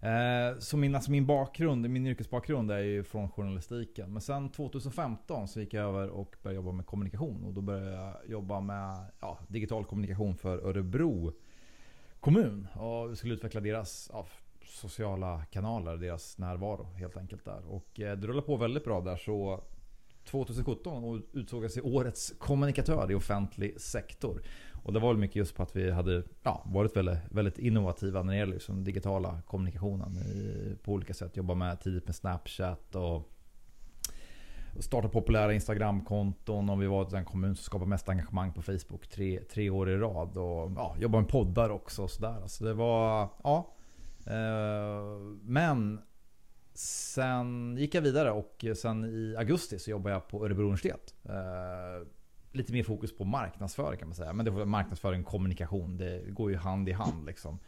Eh, 0.00 0.58
så 0.58 0.76
min, 0.76 0.94
alltså 0.94 1.10
min 1.10 1.26
bakgrund, 1.26 1.90
min 1.90 2.06
yrkesbakgrund 2.06 2.70
är 2.70 2.78
ju 2.78 3.04
från 3.04 3.30
journalistiken. 3.30 4.12
Men 4.12 4.22
sen 4.22 4.50
2015 4.50 5.48
så 5.48 5.60
gick 5.60 5.74
jag 5.74 5.84
över 5.84 6.08
och 6.08 6.36
började 6.42 6.56
jobba 6.56 6.72
med 6.72 6.86
kommunikation. 6.86 7.44
Och 7.44 7.52
då 7.52 7.60
började 7.60 7.90
jag 7.90 8.14
jobba 8.26 8.60
med 8.60 9.04
ja, 9.20 9.38
digital 9.48 9.84
kommunikation 9.84 10.36
för 10.36 10.58
Örebro 10.58 11.32
kommun. 12.20 12.68
Och 12.74 13.12
vi 13.12 13.16
skulle 13.16 13.34
utveckla 13.34 13.60
deras 13.60 14.10
ja, 14.12 14.26
sociala 14.64 15.44
kanaler, 15.44 15.96
deras 15.96 16.38
närvaro 16.38 16.84
helt 16.84 17.16
enkelt 17.16 17.44
där. 17.44 17.66
Och 17.66 18.00
eh, 18.00 18.16
det 18.16 18.26
rullade 18.26 18.46
på 18.46 18.56
väldigt 18.56 18.84
bra 18.84 19.00
där 19.00 19.16
så 19.16 19.64
2017 20.28 21.04
och 21.04 21.20
utsåg 21.32 21.70
till 21.70 21.82
årets 21.82 22.34
kommunikatör 22.38 23.10
i 23.10 23.14
offentlig 23.14 23.80
sektor. 23.80 24.42
Och 24.82 24.92
det 24.92 25.00
var 25.00 25.08
väl 25.08 25.16
mycket 25.16 25.36
just 25.36 25.54
på 25.54 25.62
att 25.62 25.76
vi 25.76 25.90
hade 25.90 26.22
ja, 26.42 26.64
varit 26.66 26.96
väldigt, 26.96 27.18
väldigt 27.30 27.58
innovativa 27.58 28.22
när 28.22 28.32
det 28.32 28.38
gäller 28.38 28.54
liksom 28.54 28.84
digitala 28.84 29.42
kommunikationen 29.46 30.16
i, 30.16 30.76
på 30.82 30.92
olika 30.92 31.14
sätt. 31.14 31.36
Jobba 31.36 31.54
med 31.54 31.80
tidigt 31.80 32.06
med 32.06 32.14
Snapchat 32.14 32.94
och 32.94 33.30
starta 34.78 35.08
populära 35.08 35.54
Instagramkonton 35.54 36.70
och 36.70 36.82
vi 36.82 36.86
var 36.86 37.10
den 37.10 37.24
kommun 37.24 37.56
som 37.56 37.62
skapade 37.62 37.88
mest 37.88 38.08
engagemang 38.08 38.52
på 38.52 38.62
Facebook 38.62 39.08
tre, 39.08 39.40
tre 39.40 39.70
år 39.70 39.90
i 39.90 39.96
rad. 39.96 40.36
Och 40.36 40.72
ja, 40.76 40.96
jobba 40.98 41.20
med 41.20 41.28
poddar 41.28 41.70
också 41.70 42.02
och 42.02 42.10
sådär. 42.10 42.42
Så 42.46 42.64
det 42.64 42.74
var, 42.74 43.28
ja. 43.42 43.74
Eh, 44.26 45.18
men 45.42 46.00
Sen 46.78 47.76
gick 47.76 47.94
jag 47.94 48.02
vidare 48.02 48.30
och 48.30 48.64
sen 48.76 49.04
i 49.04 49.34
augusti 49.38 49.78
så 49.78 49.90
jobbade 49.90 50.14
jag 50.14 50.28
på 50.28 50.44
Örebro 50.44 50.62
universitet. 50.62 51.14
Eh, 51.24 52.06
lite 52.52 52.72
mer 52.72 52.82
fokus 52.82 53.16
på 53.16 53.24
marknadsföring 53.24 53.98
kan 53.98 54.08
man 54.08 54.14
säga. 54.14 54.32
Men 54.32 54.44
det 54.44 54.50
var 54.50 54.64
marknadsföring 54.64 55.20
och 55.20 55.30
kommunikation. 55.30 55.96
Det 55.96 56.30
går 56.30 56.50
ju 56.50 56.56
hand 56.56 56.88
i 56.88 56.92
hand 56.92 57.26
liksom. 57.26 57.58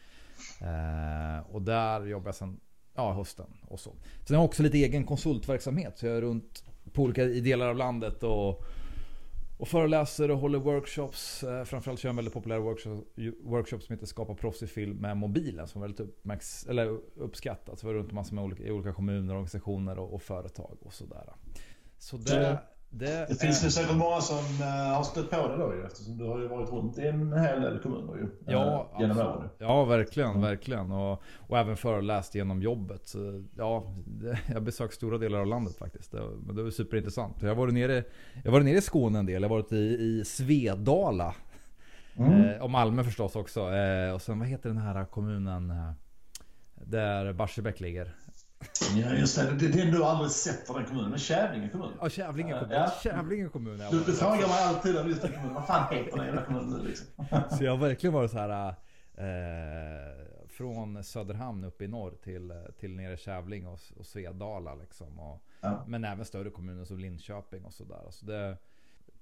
Eh, 0.61 1.51
och 1.51 1.63
där 1.63 2.07
jobbade 2.07 2.29
jag 2.29 2.35
sen 2.35 2.61
ja, 2.95 3.13
hösten 3.13 3.47
och 3.69 3.81
så. 3.81 3.91
Sen 4.27 4.37
har 4.37 4.43
jag 4.43 4.49
också 4.49 4.63
lite 4.63 4.79
egen 4.79 5.05
konsultverksamhet. 5.05 5.99
Så 5.99 6.07
jag 6.07 6.17
är 6.17 6.21
runt 6.21 6.65
på 6.93 7.03
olika 7.03 7.25
delar 7.25 7.69
av 7.69 7.77
landet 7.77 8.23
och 8.23 8.65
och 9.61 9.69
föreläser 9.69 10.31
och 10.31 10.39
håller 10.39 10.59
workshops. 10.59 11.43
Eh, 11.43 11.65
framförallt 11.65 12.01
kör 12.01 12.09
jag 12.09 12.13
en 12.13 12.17
väldigt 12.17 12.35
populär 12.35 12.59
workshop, 12.59 13.05
workshop 13.43 13.79
som 13.81 13.93
heter 13.93 14.07
Skapa 14.07 14.35
proffsig 14.35 14.71
film 14.71 14.97
med 14.97 15.17
mobilen. 15.17 15.69
Som 15.69 15.83
är 15.83 15.87
väldigt 15.87 16.01
uppmärks, 16.01 16.67
eller 16.67 16.99
uppskattat. 17.17 17.79
Så 17.79 17.87
var 17.87 17.95
runt 17.95 18.13
massor 18.13 18.35
med 18.35 18.45
olika, 18.45 18.63
i 18.63 18.71
olika 18.71 18.93
kommuner, 18.93 19.33
organisationer 19.35 19.99
och, 19.99 20.15
och 20.15 20.23
företag 20.23 20.79
och 20.81 20.93
sådär. 20.93 21.33
Så 21.99 22.17
det, 22.17 22.59
det, 22.91 23.27
det 23.29 23.41
finns 23.41 23.65
ju 23.65 23.71
säkert 23.71 23.97
många 23.97 24.21
som 24.21 24.37
uh, 24.61 24.95
har 24.95 25.03
stött 25.03 25.31
på 25.31 25.49
det 25.49 25.57
då 25.57 25.75
ju 25.75 25.85
eftersom 25.87 26.19
du 26.19 26.25
har 26.25 26.39
ju 26.39 26.49
varit 26.49 26.73
runt 26.73 26.99
i 26.99 27.07
en 27.07 27.33
hel 27.33 27.61
del 27.61 27.79
kommuner 27.79 28.17
ju. 28.17 28.29
Ja, 28.47 28.91
uh, 28.95 29.01
genom 29.01 29.19
åren. 29.19 29.49
Ja, 29.59 29.85
verkligen, 29.85 30.31
mm. 30.31 30.43
verkligen. 30.43 30.91
Och, 30.91 31.23
och 31.49 31.59
även 31.59 31.77
föreläst 31.77 32.35
genom 32.35 32.63
jobbet. 32.63 33.09
Så, 33.09 33.45
ja, 33.57 33.85
det, 34.07 34.39
jag 34.53 34.63
besökt 34.63 34.95
stora 34.95 35.19
delar 35.19 35.39
av 35.39 35.47
landet 35.47 35.79
faktiskt. 35.79 36.13
Det, 36.13 36.23
men 36.47 36.57
det 36.57 36.63
var 36.63 36.71
superintressant. 36.71 37.37
Jag 37.43 37.49
har 37.49 37.55
varit 37.55 37.75
nere, 37.75 38.05
jag 38.45 38.53
var 38.53 38.61
nere 38.61 38.77
i 38.77 38.83
Skåne 38.83 39.19
en 39.19 39.27
del. 39.27 39.43
Jag 39.43 39.49
har 39.49 39.57
varit 39.57 39.73
i, 39.73 39.77
i 39.77 40.23
Svedala. 40.25 41.35
Mm. 42.17 42.45
Eh, 42.45 42.63
och 42.63 42.71
Malmö 42.71 43.05
förstås 43.05 43.37
också. 43.37 43.73
Eh, 43.73 44.15
och 44.15 44.23
sen 44.23 44.39
vad 44.39 44.49
heter 44.49 44.69
den 44.69 44.79
här 44.79 45.05
kommunen? 45.05 45.71
Eh, 45.71 45.93
där 46.75 47.33
Barsebäck 47.33 47.81
ligger. 47.81 48.15
Ja 48.97 49.15
just 49.15 49.37
det, 49.37 49.51
det, 49.51 49.69
det 49.69 49.81
är 49.81 49.93
du 49.93 50.05
aldrig 50.05 50.31
sett 50.31 50.67
för 50.67 50.75
den 50.75 50.85
kommunen. 50.85 51.19
Kävlinge 51.19 51.69
kommun. 51.69 51.93
Ja, 52.01 52.09
Kävlinge 52.09 52.53
kommun. 52.53 52.71
Ja. 52.71 52.93
Kävlinge 53.03 53.49
kommun 53.49 53.83
du, 53.91 53.99
du 54.05 54.13
frågar 54.13 54.49
mig 54.49 54.65
alltid 54.65 54.99
om 54.99 55.09
just 55.09 55.23
den 55.23 55.33
kommunen. 55.33 55.55
Vad 55.55 55.67
fan 55.67 55.95
heter 55.95 56.17
den 56.17 56.27
jävla 56.27 56.43
kommunen 56.43 56.71
nu 56.71 56.89
liksom? 56.89 57.07
Så 57.59 57.65
jag 57.65 57.71
har 57.71 57.79
verkligen 57.79 58.15
varit 58.15 58.31
så 58.31 58.39
här. 58.39 58.75
Eh, 59.15 60.21
från 60.49 61.05
Söderhamn 61.05 61.65
upp 61.65 61.83
i 61.83 61.89
norr 61.89 62.15
till, 62.23 62.53
till 62.79 62.97
nere 62.97 63.17
Kävling 63.17 63.67
och, 63.67 63.81
och 63.97 64.07
Svedala 64.07 64.75
liksom. 64.75 65.21
Och, 65.21 65.43
ja. 65.61 65.85
Men 65.87 66.05
även 66.05 66.25
större 66.25 66.51
kommuner 66.51 66.85
som 66.85 66.99
Linköping 66.99 67.65
och 67.65 67.73
sådär. 67.73 68.03
Alltså 68.07 68.27
det, 68.27 68.57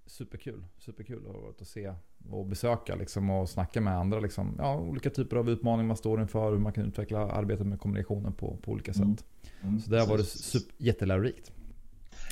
superkul. 0.09 0.65
Superkul 0.79 1.23
att, 1.29 1.61
att 1.63 1.69
se 1.69 1.95
och 2.31 2.47
besöka 2.47 2.95
liksom, 2.95 3.31
och 3.31 3.49
snacka 3.49 3.81
med 3.81 3.99
andra. 3.99 4.21
Liksom, 4.21 4.55
ja, 4.59 4.77
olika 4.77 5.11
typer 5.11 5.37
av 5.37 5.51
utmaningar 5.51 5.89
man 5.89 5.97
står 5.97 6.21
inför. 6.21 6.51
Hur 6.51 6.59
man 6.59 6.73
kan 6.73 6.85
utveckla 6.85 7.19
arbetet 7.19 7.67
med 7.67 7.81
kommunikationen 7.81 8.33
på, 8.33 8.57
på 8.63 8.73
olika 8.73 8.93
sätt. 8.93 9.03
Mm. 9.03 9.17
Mm, 9.63 9.81
så 9.81 9.91
det 9.91 10.01
har 10.01 10.07
varit 10.07 10.29
super, 10.29 10.75
jättelärorikt. 10.79 11.53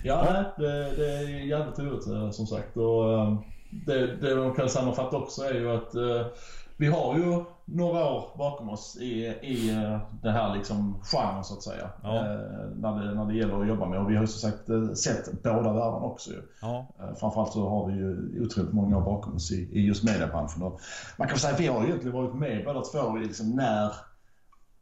Ja, 0.04 0.26
ja. 0.58 0.64
Det, 0.64 0.96
det, 0.96 1.12
är 1.12 1.28
jävligt 1.28 1.78
roligt 1.78 2.06
eh, 2.06 2.30
som 2.30 2.46
sagt. 2.46 2.76
Och, 2.76 3.12
eh, 3.12 3.38
det, 3.70 4.16
det 4.16 4.36
man 4.36 4.54
kan 4.54 4.68
sammanfatta 4.68 5.16
också 5.16 5.42
är 5.42 5.54
ju 5.54 5.70
att 5.70 5.94
eh, 5.94 6.26
vi 6.76 6.86
har 6.86 7.18
ju 7.18 7.44
några 7.64 8.10
år 8.10 8.38
bakom 8.38 8.68
oss 8.68 8.96
i, 9.00 9.26
i 9.42 9.70
eh, 9.70 9.98
det 10.22 10.30
här 10.30 10.54
liksom 10.54 11.00
genren 11.02 11.44
så 11.44 11.54
att 11.54 11.62
säga. 11.62 11.90
Ja. 12.02 12.16
Eh, 12.16 12.68
när, 12.76 13.00
det, 13.00 13.14
när 13.14 13.24
det 13.24 13.34
gäller 13.34 13.60
att 13.60 13.68
jobba 13.68 13.86
med. 13.86 14.00
Och 14.00 14.10
vi 14.10 14.14
har 14.14 14.22
ju 14.22 14.26
som 14.26 14.50
sagt 14.50 14.68
eh, 14.68 14.92
sett 14.92 15.42
båda 15.42 15.72
världarna 15.72 16.06
också 16.06 16.30
ju. 16.30 16.42
Ja. 16.62 16.86
Framförallt 17.20 17.52
så 17.52 17.68
har 17.68 17.86
vi 17.86 17.92
ju 17.92 18.42
otroligt 18.44 18.72
många 18.72 18.96
år 18.96 19.02
bakom 19.02 19.34
oss 19.34 19.52
i, 19.52 19.68
i 19.72 19.86
just 19.86 20.04
mediebranschen. 20.04 20.62
Och 20.62 20.80
man 21.18 21.28
kan 21.28 21.38
säga 21.38 21.54
att 21.54 21.60
vi 21.60 21.66
har 21.66 21.80
ju 21.80 21.86
egentligen 21.86 22.16
varit 22.16 22.34
med 22.34 22.64
båda 22.64 22.80
två 22.80 23.16
liksom 23.16 23.50
när 23.50 23.92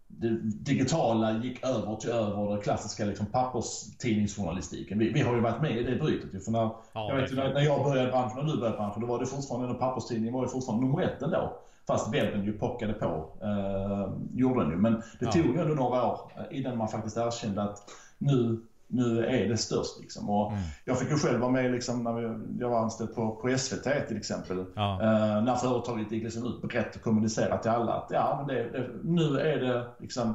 det 0.06 0.28
digitala 0.42 1.32
gick 1.32 1.64
över 1.64 1.96
till 1.96 2.10
över 2.10 2.50
den 2.50 2.60
klassiska 2.60 3.04
liksom 3.04 3.26
papperstidningsjournalistiken. 3.26 4.98
Vi, 4.98 5.12
vi 5.12 5.20
har 5.20 5.34
ju 5.34 5.40
varit 5.40 5.62
med 5.62 5.76
i 5.76 5.82
det 5.82 5.96
brytet. 5.96 6.34
ju, 6.34 6.40
För 6.40 6.52
när, 6.52 6.58
Ja, 6.58 7.08
jag 7.08 7.16
vet 7.16 7.32
när 7.32 7.54
när 7.54 7.60
jag 7.60 7.84
började 7.84 8.10
branschen 8.10 8.38
och 8.38 8.46
du 8.46 8.56
började 8.56 8.76
branschen, 8.76 9.00
då 9.00 9.06
var 9.06 9.18
det 9.18 9.26
fortfarande, 9.26 9.66
den 9.66 9.76
papperstidningen 9.76 10.34
var 10.34 10.42
ju 10.42 10.48
fortfarande 10.48 10.86
nummer 10.86 11.02
ett 11.02 11.22
ändå. 11.22 11.60
Fast 11.86 12.14
webben 12.14 12.44
ju 12.44 12.58
pockade 12.58 12.92
på, 12.92 13.28
eh, 13.42 14.12
gjorde 14.34 14.60
den 14.60 14.70
ju. 14.70 14.76
Men 14.76 14.92
det 14.92 15.02
Ja. 15.26 15.32
tog 15.32 15.46
ju 15.46 15.60
ändå 15.60 15.74
några 15.74 16.06
år 16.06 16.20
eh, 16.36 16.58
innan 16.58 16.78
man 16.78 16.88
faktiskt 16.88 17.16
erkände 17.16 17.62
att 17.62 17.78
nu, 18.18 18.60
nu 18.88 19.26
är 19.26 19.48
det 19.48 19.56
störst. 19.56 20.00
Liksom. 20.00 20.30
Och 20.30 20.50
Mm. 20.52 20.62
Jag 20.84 20.98
fick 20.98 21.10
ju 21.10 21.16
själv 21.18 21.40
vara 21.40 21.50
med 21.50 21.72
liksom, 21.72 22.02
när 22.02 22.40
jag 22.60 22.68
var 22.70 22.78
anställd 22.78 23.14
på, 23.14 23.30
på 23.36 23.58
SVT 23.58 24.06
till 24.08 24.16
exempel. 24.16 24.64
Ja. 24.74 25.02
Eh, 25.02 25.42
när 25.44 25.54
företaget 25.54 26.12
gick 26.12 26.22
liksom 26.24 26.46
ut 26.46 26.62
brett 26.62 26.96
och 26.96 27.02
kommunicerade 27.02 27.62
till 27.62 27.70
alla 27.70 27.92
att 27.92 28.06
ja, 28.10 28.34
men 28.38 28.56
det, 28.56 28.70
det, 28.70 28.90
nu 29.04 29.38
är 29.40 29.60
det 29.60 29.86
liksom 29.98 30.34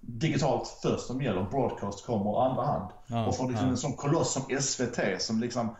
digitalt 0.00 0.78
först 0.82 1.06
som 1.06 1.22
gäller. 1.22 1.46
Broadcast 1.50 2.06
kommer 2.06 2.44
andra 2.46 2.64
hand. 2.64 2.90
Ja, 3.06 3.26
och 3.26 3.36
från 3.36 3.48
liksom 3.48 3.66
ja. 3.66 3.70
en 3.70 3.76
sån 3.76 3.92
koloss 3.92 4.32
som 4.32 4.42
SVT 4.60 4.98
som 5.22 5.40
liksom 5.40 5.76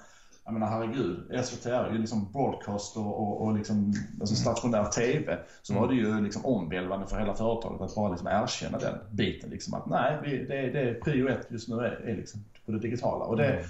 jag 0.49 0.55
menar 0.55 0.67
herregud, 0.67 1.45
SVT 1.45 1.67
är 1.67 1.93
ju 1.93 1.99
liksom 1.99 2.33
broadcast 2.33 2.97
och, 2.97 3.21
och, 3.21 3.43
och 3.43 3.55
liksom, 3.57 3.93
alltså 4.21 4.35
stationär 4.35 4.85
TV. 4.85 5.39
Så 5.63 5.75
var 5.75 5.89
det 5.89 5.95
ju 5.95 6.21
liksom 6.21 6.47
omvälvande 6.47 7.07
för 7.07 7.19
hela 7.19 7.35
företaget 7.35 7.81
att 7.81 7.95
bara 7.95 8.11
liksom 8.11 8.29
erkänna 8.29 8.79
den 8.79 8.99
biten. 9.11 9.51
Liksom 9.51 9.75
att 9.75 9.87
nej, 9.87 10.19
vi, 10.25 10.45
det, 10.45 10.71
det 10.71 10.81
är 10.81 11.01
prio 11.01 11.29
ett 11.29 11.47
just 11.51 11.69
nu 11.69 11.77
är, 11.77 11.91
är 11.91 12.17
liksom 12.17 12.45
på 12.67 12.73
det 12.73 12.79
digitala. 12.79 13.25
Och 13.25 13.37
det, 13.37 13.49
Mm. 13.49 13.63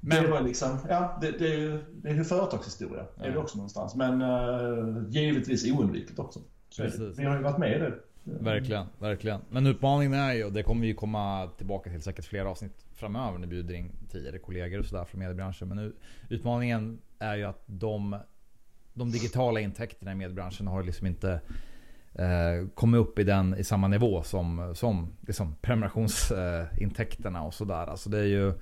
det 0.00 0.22
Men, 0.22 0.30
var 0.30 0.40
liksom, 0.40 0.78
ja, 0.88 1.18
det, 1.20 1.30
det 1.30 1.48
är 1.48 1.58
ju 1.58 1.82
det 2.02 2.08
är 2.08 2.14
ju 2.14 2.24
företagshistoria. 2.24 3.04
Är 3.20 3.30
det 3.30 3.38
också 3.38 3.56
någonstans. 3.56 3.94
Men 3.94 4.22
uh, 4.22 5.04
givetvis 5.08 5.72
oundvikligt 5.72 6.18
också. 6.18 6.40
Så 6.68 6.82
det. 6.82 7.12
Vi 7.16 7.24
har 7.24 7.36
ju 7.36 7.42
varit 7.42 7.58
med 7.58 7.76
i 7.76 7.78
det 7.78 7.94
verkligen, 8.26 8.86
verkligen. 8.98 9.40
Men 9.50 9.66
utmaningen 9.66 10.14
är 10.14 10.32
ju, 10.34 10.44
och 10.44 10.52
det 10.52 10.62
kommer 10.62 10.80
vi 10.80 10.86
ju 10.86 10.94
komma 10.94 11.50
tillbaka 11.56 11.90
till 11.90 12.02
säkert 12.02 12.24
flera 12.24 12.50
avsnitt 12.50 12.86
framöver 12.94 13.38
när 13.38 13.46
vi 13.46 13.46
bjuder 13.46 13.74
in 13.74 13.92
tidigare 14.10 14.38
kollegor 14.38 14.78
och 14.78 14.86
sådär 14.86 15.04
från 15.04 15.20
mediebranschen. 15.20 15.68
Men 15.68 15.76
nu, 15.76 15.92
utmaningen 16.28 16.98
är 17.18 17.36
ju 17.36 17.44
att 17.44 17.62
de, 17.66 18.16
de 18.94 19.10
digitala 19.10 19.60
intäkterna 19.60 20.12
i 20.12 20.14
mediebranschen 20.14 20.66
har 20.66 20.82
liksom 20.82 21.06
inte 21.06 21.40
eh, 22.14 22.68
kommit 22.74 22.98
upp 22.98 23.18
i, 23.18 23.24
den, 23.24 23.58
i 23.58 23.64
samma 23.64 23.88
nivå 23.88 24.22
som, 24.22 24.74
som 24.76 25.12
liksom 25.26 25.54
prenumerationsintäkterna 25.60 27.42
och 27.42 27.54
sådär. 27.54 27.86
Alltså 27.86 28.10
det 28.10 28.18
är 28.18 28.24
ju 28.24 28.52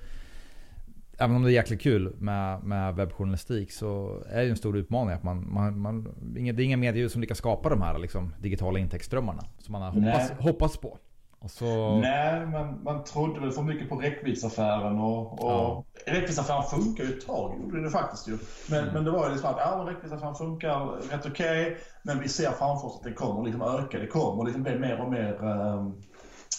Även 1.17 1.35
om 1.35 1.43
det 1.43 1.49
är 1.51 1.53
jäkligt 1.53 1.81
kul 1.81 2.15
med, 2.19 2.63
med 2.63 2.95
webbjournalistik 2.95 3.71
så 3.71 4.21
är 4.29 4.37
det 4.37 4.43
ju 4.43 4.49
en 4.49 4.57
stor 4.57 4.77
utmaning 4.77 5.13
att 5.15 5.23
man, 5.23 5.53
man, 5.53 5.79
man 5.79 6.15
det 6.33 6.39
är 6.39 6.59
inga 6.59 6.77
medier 6.77 7.07
som 7.07 7.21
lyckas 7.21 7.37
skapa 7.37 7.69
de 7.69 7.81
här 7.81 7.99
liksom, 7.99 8.33
digitala 8.39 8.79
intäktsströmmarna 8.79 9.43
som 9.59 9.71
man 9.71 9.81
har 9.81 9.91
hoppats, 9.91 10.31
hoppats 10.39 10.77
på. 10.77 10.97
Och 11.39 11.51
så, 11.51 11.97
Nej, 11.99 12.45
man, 12.45 12.83
man 12.83 13.03
trodde 13.03 13.39
väl 13.39 13.51
för 13.51 13.61
mycket 13.61 13.89
på 13.89 13.95
räckviddsaffären 13.95 14.99
och, 14.99 15.31
och 15.43 15.49
Ja. 15.51 15.83
räckviddsaffären 16.05 16.63
funkar 16.63 17.03
ju 17.03 17.09
ett 17.09 17.27
tag, 17.27 17.55
gjorde 17.63 17.83
det 17.83 17.89
faktiskt 17.89 18.27
ju. 18.27 18.37
Men, 18.69 18.79
Mm. 18.79 18.93
men 18.93 19.03
det 19.03 19.11
var 19.11 19.25
ju 19.27 19.31
liksom 19.33 19.49
att 19.49 19.55
ja, 19.59 19.77
men 19.77 19.93
räckviddsaffären 19.95 20.35
funkar 20.35 20.85
rätt 21.11 21.25
okej, 21.25 21.77
men 22.03 22.19
vi 22.19 22.27
ser 22.27 22.51
framför 22.51 22.87
oss 22.87 22.97
att 22.97 23.03
det 23.03 23.13
kommer 23.13 23.43
liksom 23.43 23.61
öka, 23.61 23.99
det 23.99 24.07
kommer 24.07 24.43
liksom 24.43 24.63
bli 24.63 24.79
mer 24.79 25.01
och 25.01 25.11
mer 25.11 25.43
eh, 25.43 25.87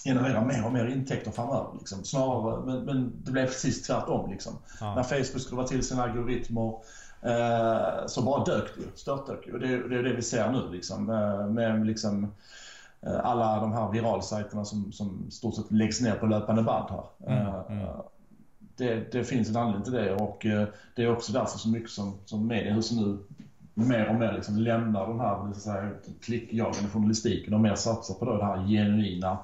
generera 0.07 0.45
mer 0.45 0.67
och 0.67 0.73
mer 0.73 0.87
intäkter 0.87 1.31
framöver. 1.31 1.69
Liksom. 1.79 2.05
Snarare, 2.05 2.67
men, 2.67 2.85
men 2.85 3.13
det 3.25 3.33
blev 3.33 3.47
precis 3.47 3.83
tvärtom. 3.83 4.31
Liksom. 4.31 4.53
Ja. 4.81 4.95
När 4.95 5.03
Facebook 5.03 5.43
skulle 5.43 5.57
vara 5.57 5.67
till 5.67 5.83
sina 5.83 6.03
algoritmer 6.03 6.75
eh, 7.23 8.07
så 8.07 8.23
bara 8.23 8.45
dök 8.45 8.75
det 8.77 8.81
ju, 8.81 8.87
störtdök 8.95 9.47
ju. 9.47 9.53
Och 9.53 9.61
det, 9.61 9.89
det 9.89 9.99
är 9.99 10.03
det 10.03 10.13
vi 10.13 10.23
ser 10.23 10.53
nu 10.53 10.73
liksom, 10.73 11.11
eh, 11.11 11.47
med 11.47 11.87
liksom, 11.87 12.33
eh, 13.01 13.21
alla 13.25 13.61
de 13.61 13.73
här 13.73 13.93
viralsajterna 13.93 14.65
som, 14.65 14.93
som 14.93 15.31
stort 15.31 15.55
sett 15.55 15.73
läggs 15.73 16.01
ner 16.01 16.15
på 16.15 16.27
löpande 16.27 16.63
band 16.63 16.91
här. 16.91 17.33
Mm, 17.33 17.47
Eh, 17.47 17.63
mm. 17.69 17.89
Det, 18.79 19.13
det 19.13 19.25
finns 19.25 19.49
en 19.49 19.57
anledning 19.57 19.85
till 19.85 19.93
det 19.93 20.15
och 20.15 20.47
det 20.95 21.03
är 21.03 21.13
också 21.13 21.33
därför 21.33 21.59
så 21.59 21.69
mycket 21.69 21.91
som, 21.91 22.15
som 22.25 22.47
mediehusen 22.47 22.99
nu 22.99 23.19
mer 23.77 24.09
och 24.09 24.15
mer 24.15 24.33
liksom 24.33 24.59
lämnar 24.59 25.09
den 25.09 25.21
här 25.21 25.95
klickjagande 26.21 26.89
journalistiken 26.89 27.55
och 27.55 27.61
mer 27.61 27.75
satsar 27.75 28.15
på 28.15 28.25
då 28.25 28.37
det 28.37 28.45
här 28.45 28.67
genuina 28.67 29.39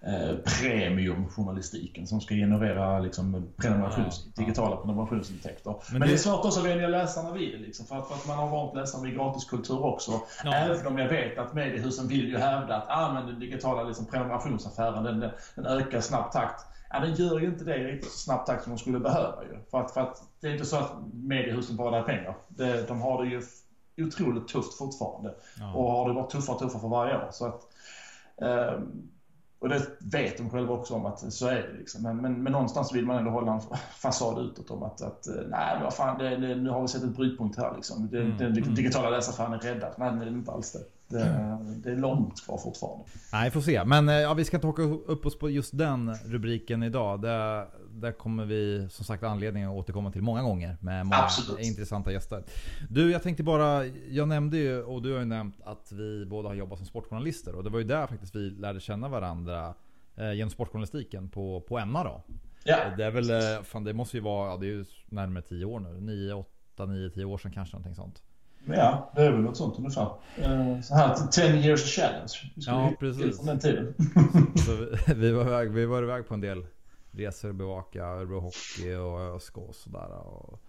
eh, 0.00 0.36
premiumjournalistiken 0.60 2.06
som 2.06 2.20
ska 2.20 2.34
generera 2.34 2.98
liksom, 2.98 3.52
prenumerations, 3.56 4.22
Ja, 4.24 4.32
ja. 4.36 4.42
digitala 4.42 4.76
prenumerationsintäkter. 4.76 5.74
Men, 5.90 5.98
Men 5.98 6.08
det... 6.08 6.14
är 6.14 6.18
svårt 6.18 6.44
också 6.44 6.60
att 6.60 6.66
vänja 6.66 6.88
läsarna 6.88 7.32
vid 7.32 7.52
det 7.52 7.58
liksom, 7.58 7.86
för, 7.86 7.98
att, 7.98 8.08
för 8.08 8.14
att 8.14 8.26
man 8.26 8.38
har 8.38 8.48
vant 8.48 8.76
läsarna 8.76 9.04
vid 9.04 9.14
gratiskultur 9.14 9.84
också. 9.84 10.12
Ja. 10.44 10.54
Även 10.54 10.86
om 10.86 10.98
jag 10.98 11.08
vet 11.08 11.38
att 11.38 11.54
mediehusen 11.54 12.08
vill 12.08 12.28
ju 12.28 12.38
hävda 12.38 12.76
att 12.76 12.86
ah, 12.88 13.12
men 13.12 13.26
den 13.26 13.40
digitala 13.40 13.82
liksom, 13.82 14.06
prenumerationsaffären 14.06 15.04
den, 15.04 15.30
den, 15.54 15.66
ökar 15.66 15.98
i 15.98 16.02
snabb 16.02 16.32
takt. 16.32 16.66
Ja, 16.90 17.00
den 17.00 17.14
gör 17.14 17.38
ju 17.38 17.46
inte 17.46 17.64
det 17.64 17.78
riktigt 17.78 18.12
så 18.12 18.18
snabb 18.18 18.46
takt 18.46 18.62
som 18.62 18.72
de 18.72 18.78
skulle 18.78 18.98
behöva 19.00 19.42
ju. 19.42 19.58
För 19.70 19.80
att, 19.80 19.90
för 19.90 20.00
att 20.00 20.22
det 20.40 20.48
är 20.48 20.52
inte 20.52 20.64
så 20.66 20.76
att 20.76 20.92
mediehusen 21.12 21.76
bara 21.76 21.90
där 21.90 22.02
pengar. 22.02 22.36
Det, 22.48 22.88
de 22.88 23.00
har 23.00 23.24
det 23.24 23.30
ju 23.30 23.42
otroligt 24.06 24.48
tufft 24.48 24.78
fortfarande. 24.78 25.34
Ja. 25.58 25.74
Och 25.74 25.92
har 25.92 26.08
det 26.08 26.14
varit 26.14 26.30
tuffare 26.30 26.54
och 26.54 26.60
tuffare 26.62 26.80
för 26.80 26.88
varje 26.88 27.16
år. 27.16 27.28
Så 27.30 27.46
att, 27.46 27.60
ehm, 28.42 29.08
och 29.60 29.68
det 29.68 29.82
vet 30.12 30.38
de 30.38 30.50
själva 30.50 30.74
också 30.74 30.94
om 30.94 31.06
att 31.06 31.32
så 31.32 31.46
är 31.46 31.54
det. 31.54 31.78
Liksom. 31.78 32.02
Men, 32.02 32.16
men, 32.16 32.42
men 32.42 32.52
någonstans 32.52 32.94
vill 32.94 33.06
man 33.06 33.16
ändå 33.18 33.30
hålla 33.30 33.52
en 33.52 33.60
fasad 33.92 34.38
utåt 34.38 34.70
om 34.70 34.82
att, 34.82 35.02
att 35.02 35.26
eh, 35.26 35.34
nej, 35.48 35.80
vad 35.82 35.94
fan, 35.94 36.18
det, 36.18 36.36
det, 36.36 36.54
nu 36.54 36.70
har 36.70 36.82
vi 36.82 36.88
sett 36.88 37.02
ett 37.02 37.16
brytpunkt 37.16 37.58
här. 37.58 37.72
Liksom. 37.76 38.08
Det, 38.10 38.18
Mm, 38.18 38.36
Den 38.38 38.56
mm. 38.58 38.74
digitala 38.74 39.10
läsaraffären 39.10 39.52
är 39.52 39.58
räddad. 39.58 39.94
Nej, 39.98 40.12
det 40.12 40.24
är 40.24 40.28
inte 40.28 40.52
alls 40.52 40.72
det. 40.72 40.78
Det, 41.08 41.58
det 41.84 41.90
är 41.90 41.96
långt 41.96 42.44
kvar 42.44 42.58
fortfarande. 42.58 43.04
Nej, 43.32 43.50
får 43.50 43.60
se. 43.60 43.84
Men 43.84 44.08
eh, 44.08 44.14
ja, 44.14 44.34
vi 44.34 44.44
ska 44.44 44.56
inte 44.56 44.66
haka 44.66 44.82
upp 44.82 45.26
oss 45.26 45.38
på 45.38 45.50
just 45.50 45.78
den 45.78 46.14
rubriken 46.14 46.82
idag. 46.82 47.22
Det, 47.22 47.66
där 47.90 48.12
kommer 48.12 48.44
vi 48.44 48.88
som 48.90 49.04
sagt 49.04 49.22
anledning 49.22 49.64
att 49.64 49.72
återkomma 49.74 50.12
till 50.12 50.22
många 50.22 50.42
gånger 50.42 50.76
med 50.80 51.06
många 51.06 51.16
Absolut. 51.16 51.66
intressanta 51.66 52.12
gäster. 52.12 52.44
Du, 52.90 53.10
jag 53.10 53.22
tänkte 53.22 53.42
bara, 53.42 53.86
jag 53.86 54.28
nämnde 54.28 54.56
ju 54.58 54.82
och 54.82 55.02
du 55.02 55.12
har 55.12 55.18
ju 55.18 55.24
nämnt 55.24 55.60
att 55.64 55.92
vi 55.92 56.26
båda 56.26 56.48
har 56.48 56.54
jobbat 56.54 56.78
som 56.78 56.86
sportjournalister 56.86 57.54
och 57.54 57.64
det 57.64 57.70
var 57.70 57.78
ju 57.78 57.84
där 57.84 58.06
faktiskt 58.06 58.34
vi 58.34 58.50
lärde 58.50 58.80
känna 58.80 59.08
varandra 59.08 59.74
eh, 60.16 60.32
genom 60.32 60.50
sportjournalistiken 60.50 61.28
på, 61.28 61.60
på 61.60 61.84
MA 61.86 62.04
då. 62.04 62.22
Ja, 62.64 62.76
Det 62.96 63.04
är 63.04 63.10
väl, 63.10 63.30
eh, 63.30 63.62
fan 63.62 63.84
det 63.84 63.92
måste 63.94 64.16
ju 64.16 64.22
vara, 64.22 64.50
ja, 64.50 64.56
det 64.56 64.66
är 64.66 64.70
ju 64.70 64.84
närmare 65.06 65.42
10 65.42 65.64
år 65.64 65.80
nu. 65.80 66.00
9, 66.00 66.32
8, 66.32 66.86
9, 66.86 67.10
10 67.10 67.24
år 67.24 67.38
sedan 67.38 67.52
kanske 67.52 67.76
någonting 67.76 67.94
sånt. 67.94 68.22
Ja, 68.66 69.12
det 69.16 69.22
är 69.22 69.32
väl 69.32 69.40
något 69.40 69.56
sånt 69.56 69.78
ungefär. 69.78 70.10
Eh, 70.36 70.80
Så 70.80 70.94
här, 70.94 71.14
10 71.30 71.44
years 71.56 71.96
challenge. 71.96 72.32
Ja, 72.54 72.92
precis. 73.00 73.40
den 73.40 73.58
tiden. 73.58 73.94
Så 74.66 74.76
vi, 75.06 75.14
vi, 75.14 75.32
var 75.32 75.46
iväg, 75.46 75.70
vi 75.70 75.86
var 75.86 76.02
iväg 76.02 76.26
på 76.28 76.34
en 76.34 76.40
del 76.40 76.66
resor, 77.10 77.52
bevaka 77.52 78.04
Örebro 78.04 78.40
Hockey 78.40 78.94
och 78.94 79.20
ÖSK 79.20 79.58
och 79.58 79.74
sådär. 79.74 80.10
Och, 80.10 80.60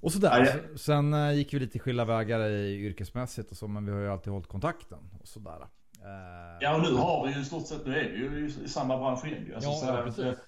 och 0.00 0.12
sådär. 0.12 0.44
Ja, 0.44 0.46
ja. 0.72 0.78
Sen 0.78 1.14
eh, 1.14 1.32
gick 1.32 1.54
vi 1.54 1.58
lite 1.58 1.78
skilda 1.78 2.04
vägar 2.04 2.40
i 2.50 2.74
yrkesmässigt 2.74 3.50
och 3.50 3.56
så, 3.56 3.68
men 3.68 3.86
vi 3.86 3.92
har 3.92 3.98
ju 4.00 4.08
alltid 4.08 4.32
hållit 4.32 4.48
kontakten 4.48 4.98
och 5.20 5.28
sådär. 5.28 5.58
Eh, 5.60 6.42
Ja, 6.60 6.74
och 6.76 6.82
nu 6.82 6.94
har 6.96 7.26
vi 7.26 7.34
ju 7.34 7.40
i 7.40 7.44
stort 7.44 7.66
sett, 7.66 7.86
nu 7.86 7.96
är 7.96 8.28
vi 8.28 8.38
ju 8.40 8.46
i, 8.64 8.68
samma 8.68 8.98
bransch 8.98 9.26
igen. 9.26 9.52
Alltså, 9.54 9.70
Ja, 9.70 9.76
så 9.76 9.86
ja, 9.86 10.02
precis. 10.04 10.38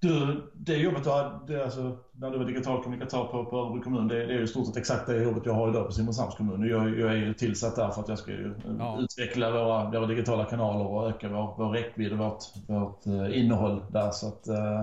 Det, 0.00 0.08
du, 0.08 0.50
det 0.54 0.76
jobbet 0.76 1.04
du 1.04 1.10
hade, 1.10 1.64
alltså, 1.64 1.96
när 2.12 2.30
du 2.30 2.38
var 2.38 2.44
digital 2.44 2.82
kommunikatör 2.82 3.24
på, 3.24 3.44
på 3.44 3.56
Örebro 3.58 3.82
kommun, 3.82 4.08
det, 4.08 4.26
det 4.26 4.34
är 4.34 4.38
ju 4.38 4.46
stort 4.46 4.66
sett 4.66 4.76
exakt 4.76 5.06
det 5.06 5.22
jobbet 5.22 5.42
jag 5.46 5.52
har 5.54 5.68
idag 5.70 5.86
på 5.86 5.92
Simrishamns 5.92 6.34
kommun. 6.34 6.68
Jag, 6.68 6.98
jag 6.98 7.10
är 7.12 7.16
ju 7.16 7.34
tillsatt 7.34 7.76
där 7.76 7.88
för 7.90 8.00
att 8.00 8.08
jag 8.08 8.18
ska 8.18 8.30
ju 8.30 8.54
Ja. 8.78 8.98
utveckla 9.00 9.50
våra, 9.50 9.90
våra 9.90 10.06
digitala 10.06 10.44
kanaler 10.44 10.86
och 10.86 11.08
öka 11.08 11.28
vår, 11.28 11.54
vår 11.58 11.70
räckvidd 11.70 12.12
och 12.12 12.18
vårt, 12.18 12.42
vårt 12.66 13.06
eh, 13.06 13.40
innehåll 13.40 13.82
där. 13.90 14.10
Så 14.10 14.28
att, 14.28 14.48
eh, 14.48 14.80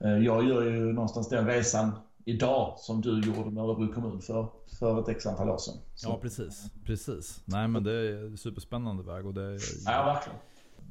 eh, 0.00 0.18
jag 0.18 0.48
gör 0.48 0.62
ju 0.64 0.92
någonstans 0.92 1.28
den 1.28 1.46
resan 1.46 1.90
idag 2.24 2.74
som 2.78 3.00
du 3.00 3.20
gjorde 3.20 3.50
med 3.50 3.64
Örebro 3.64 3.92
kommun 3.92 4.20
för, 4.20 4.46
för 4.78 5.00
ett 5.00 5.08
x 5.08 5.26
antal 5.26 5.50
år 5.50 5.58
sedan. 5.58 5.74
Så, 5.94 6.08
Ja 6.08 6.18
precis, 6.22 6.64
precis. 6.86 7.40
Nej 7.44 7.68
men 7.68 7.84
det 7.84 7.92
är 7.92 8.36
superspännande 8.36 9.02
väg 9.02 9.26
och 9.26 9.34
det 9.34 9.42
är, 9.42 9.58
ja, 9.86 10.04
verkligen. 10.04 10.38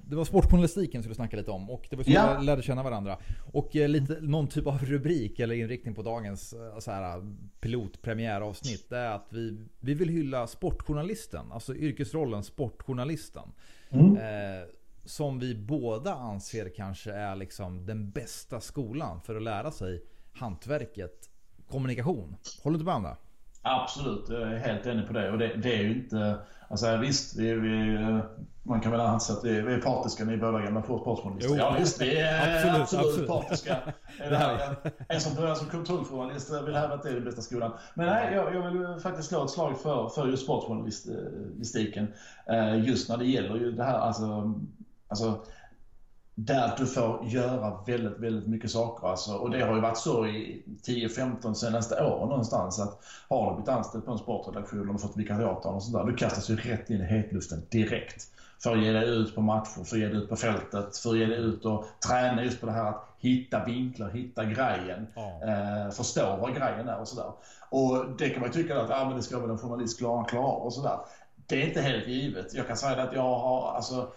Det 0.09 0.15
var 0.15 0.25
sportjournalistiken 0.25 1.03
som 1.03 1.09
vi 1.09 1.15
snackade 1.15 1.41
lite 1.41 1.51
om 1.51 1.69
och 1.69 1.87
det 1.89 1.95
var 1.95 2.03
så 2.03 2.11
Ja. 2.11 2.37
vi 2.39 2.45
lärde 2.45 2.61
känna 2.61 2.83
varandra. 2.83 3.17
Och 3.53 3.75
eh, 3.75 3.89
lite, 3.89 4.17
någon 4.21 4.47
typ 4.47 4.67
av 4.67 4.77
rubrik 4.85 5.39
eller 5.39 5.55
inriktning 5.55 5.95
på 5.95 6.01
dagens 6.01 6.53
eh, 6.53 6.79
så 6.79 6.91
här, 6.91 7.35
pilotpremiäravsnitt. 7.59 8.89
Det 8.89 8.97
är 8.97 9.11
att 9.11 9.27
vi, 9.29 9.57
vi 9.79 9.93
vill 9.93 10.09
hylla 10.09 10.47
sportjournalisten, 10.47 11.51
alltså 11.51 11.75
yrkesrollen 11.75 12.43
sportjournalisten. 12.43 13.51
Mm. 13.89 14.17
Eh, 14.17 14.63
som 15.05 15.39
vi 15.39 15.55
båda 15.55 16.13
anser 16.13 16.69
kanske 16.75 17.11
är 17.11 17.35
liksom 17.35 17.85
den 17.85 18.11
bästa 18.11 18.61
skolan 18.61 19.21
för 19.21 19.35
att 19.35 19.43
lära 19.43 19.71
sig 19.71 20.03
hantverket 20.33 21.29
kommunikation. 21.67 22.35
Håller 22.63 22.77
du 22.77 22.81
inte 22.81 22.85
med 22.85 22.95
om 22.95 23.03
det? 23.03 23.17
Absolut, 23.69 24.29
jag 24.29 24.41
är 24.41 24.57
helt 24.57 24.85
enig 24.85 25.07
på 25.07 25.13
det. 25.13 25.31
Och 25.31 25.37
det, 25.37 25.47
det 25.55 25.75
är 25.75 25.81
ju 25.81 25.93
inte... 25.93 26.35
Alltså 26.67 26.97
visst, 26.97 27.37
vi, 27.37 27.53
vi, 27.53 27.97
man 28.63 28.81
kan 28.81 28.91
väl 28.91 29.01
anse 29.01 29.33
att 29.33 29.43
vi, 29.43 29.61
vi 29.61 29.73
är 29.73 29.81
partiska, 29.81 30.25
ni 30.25 30.33
är 30.33 30.37
båda 30.37 30.59
gamla 30.59 30.83
sportjournalister. 30.83 31.57
Ja 31.57 31.75
visst, 31.79 32.01
vi 32.01 32.19
är 32.19 32.55
absolut, 32.55 32.81
absolut, 32.81 33.05
absolut. 33.05 33.27
partiska. 33.27 33.77
Det 34.29 34.35
här, 34.35 34.75
en 35.07 35.21
som 35.21 35.35
börjar 35.35 35.55
som 35.55 35.67
kulturjournalist 35.67 36.53
vill 36.67 36.75
hävda 36.75 36.95
att 36.95 37.03
det 37.03 37.09
är 37.09 37.13
den 37.13 37.25
bästa 37.25 37.41
skolan. 37.41 37.71
Men 37.93 38.05
nej, 38.05 38.33
jag, 38.33 38.55
jag 38.55 38.71
vill 38.71 38.99
faktiskt 38.99 39.29
slå 39.29 39.43
ett 39.43 39.51
slag 39.51 39.81
för, 39.81 40.09
för 40.09 40.27
just 40.27 40.43
sportjournalistiken. 40.43 42.13
Eh, 42.45 42.87
just 42.87 43.09
när 43.09 43.17
det 43.17 43.25
gäller 43.25 43.55
ju 43.55 43.71
det 43.71 43.83
här, 43.83 43.99
alltså, 43.99 44.53
alltså 45.07 45.41
där 46.45 46.73
du 46.77 46.85
får 46.85 47.25
göra 47.25 47.83
väldigt, 47.87 48.19
väldigt 48.19 48.47
mycket 48.47 48.71
saker. 48.71 49.07
Alltså, 49.07 49.33
och 49.33 49.51
det 49.51 49.61
har 49.61 49.75
ju 49.75 49.81
varit 49.81 49.97
så 49.97 50.25
i 50.25 50.63
10-15 50.85 51.53
senaste 51.53 52.03
åren 52.03 52.29
någonstans 52.29 52.79
att 52.79 52.99
har 53.29 53.49
du 53.49 53.55
blivit 53.55 53.69
anställd 53.69 54.05
på 54.05 54.11
en 54.11 54.17
sportredaktion 54.17 54.89
och 54.89 55.01
fått 55.01 55.17
vikariat 55.17 55.65
och 55.65 55.83
sånt 55.83 55.97
där, 55.97 56.11
du 56.11 56.15
kastas 56.15 56.49
ju 56.49 56.55
rätt 56.55 56.89
in 56.89 57.01
i 57.01 57.05
hetluften 57.05 57.61
direkt. 57.69 58.27
För 58.63 58.71
att 58.71 58.83
ge 58.83 58.91
dig 58.91 59.09
ut 59.09 59.35
på 59.35 59.41
matcher, 59.41 59.83
för 59.83 59.95
att 59.95 60.01
ge 60.01 60.07
dig 60.07 60.17
ut 60.17 60.29
på 60.29 60.35
fältet, 60.35 60.97
för 60.97 61.09
att 61.09 61.17
ge 61.17 61.25
dig 61.25 61.37
ut 61.37 61.65
och 61.65 61.85
träna 62.07 62.43
just 62.43 62.59
på 62.59 62.65
det 62.65 62.71
här 62.71 62.89
att 62.89 63.15
hitta 63.17 63.65
vinklar, 63.65 64.09
hitta 64.09 64.45
grejen, 64.45 65.07
ja. 65.15 65.41
eh, 65.43 65.91
förstå 65.91 66.37
vad 66.41 66.55
grejen 66.55 66.87
är 66.89 66.99
och 66.99 67.07
sådär. 67.07 67.31
Och 67.69 68.05
det 68.17 68.29
kan 68.29 68.41
man 68.41 68.51
ju 68.51 68.61
tycka 68.61 68.81
att 68.81 68.91
ah, 68.91 69.05
men 69.05 69.17
det 69.17 69.23
ska 69.23 69.39
väl 69.39 69.49
en 69.49 69.57
journalist 69.57 69.97
klara, 69.99 70.23
klara 70.23 70.55
och 70.55 70.73
sådär. 70.73 70.99
Det 71.47 71.61
är 71.61 71.67
inte 71.67 71.81
helt 71.81 72.07
givet. 72.07 72.53
Jag 72.53 72.67
kan 72.67 72.77
säga 72.77 73.03
att 73.03 73.13
jag 73.13 73.35
har, 73.39 73.73
alltså, 73.75 74.07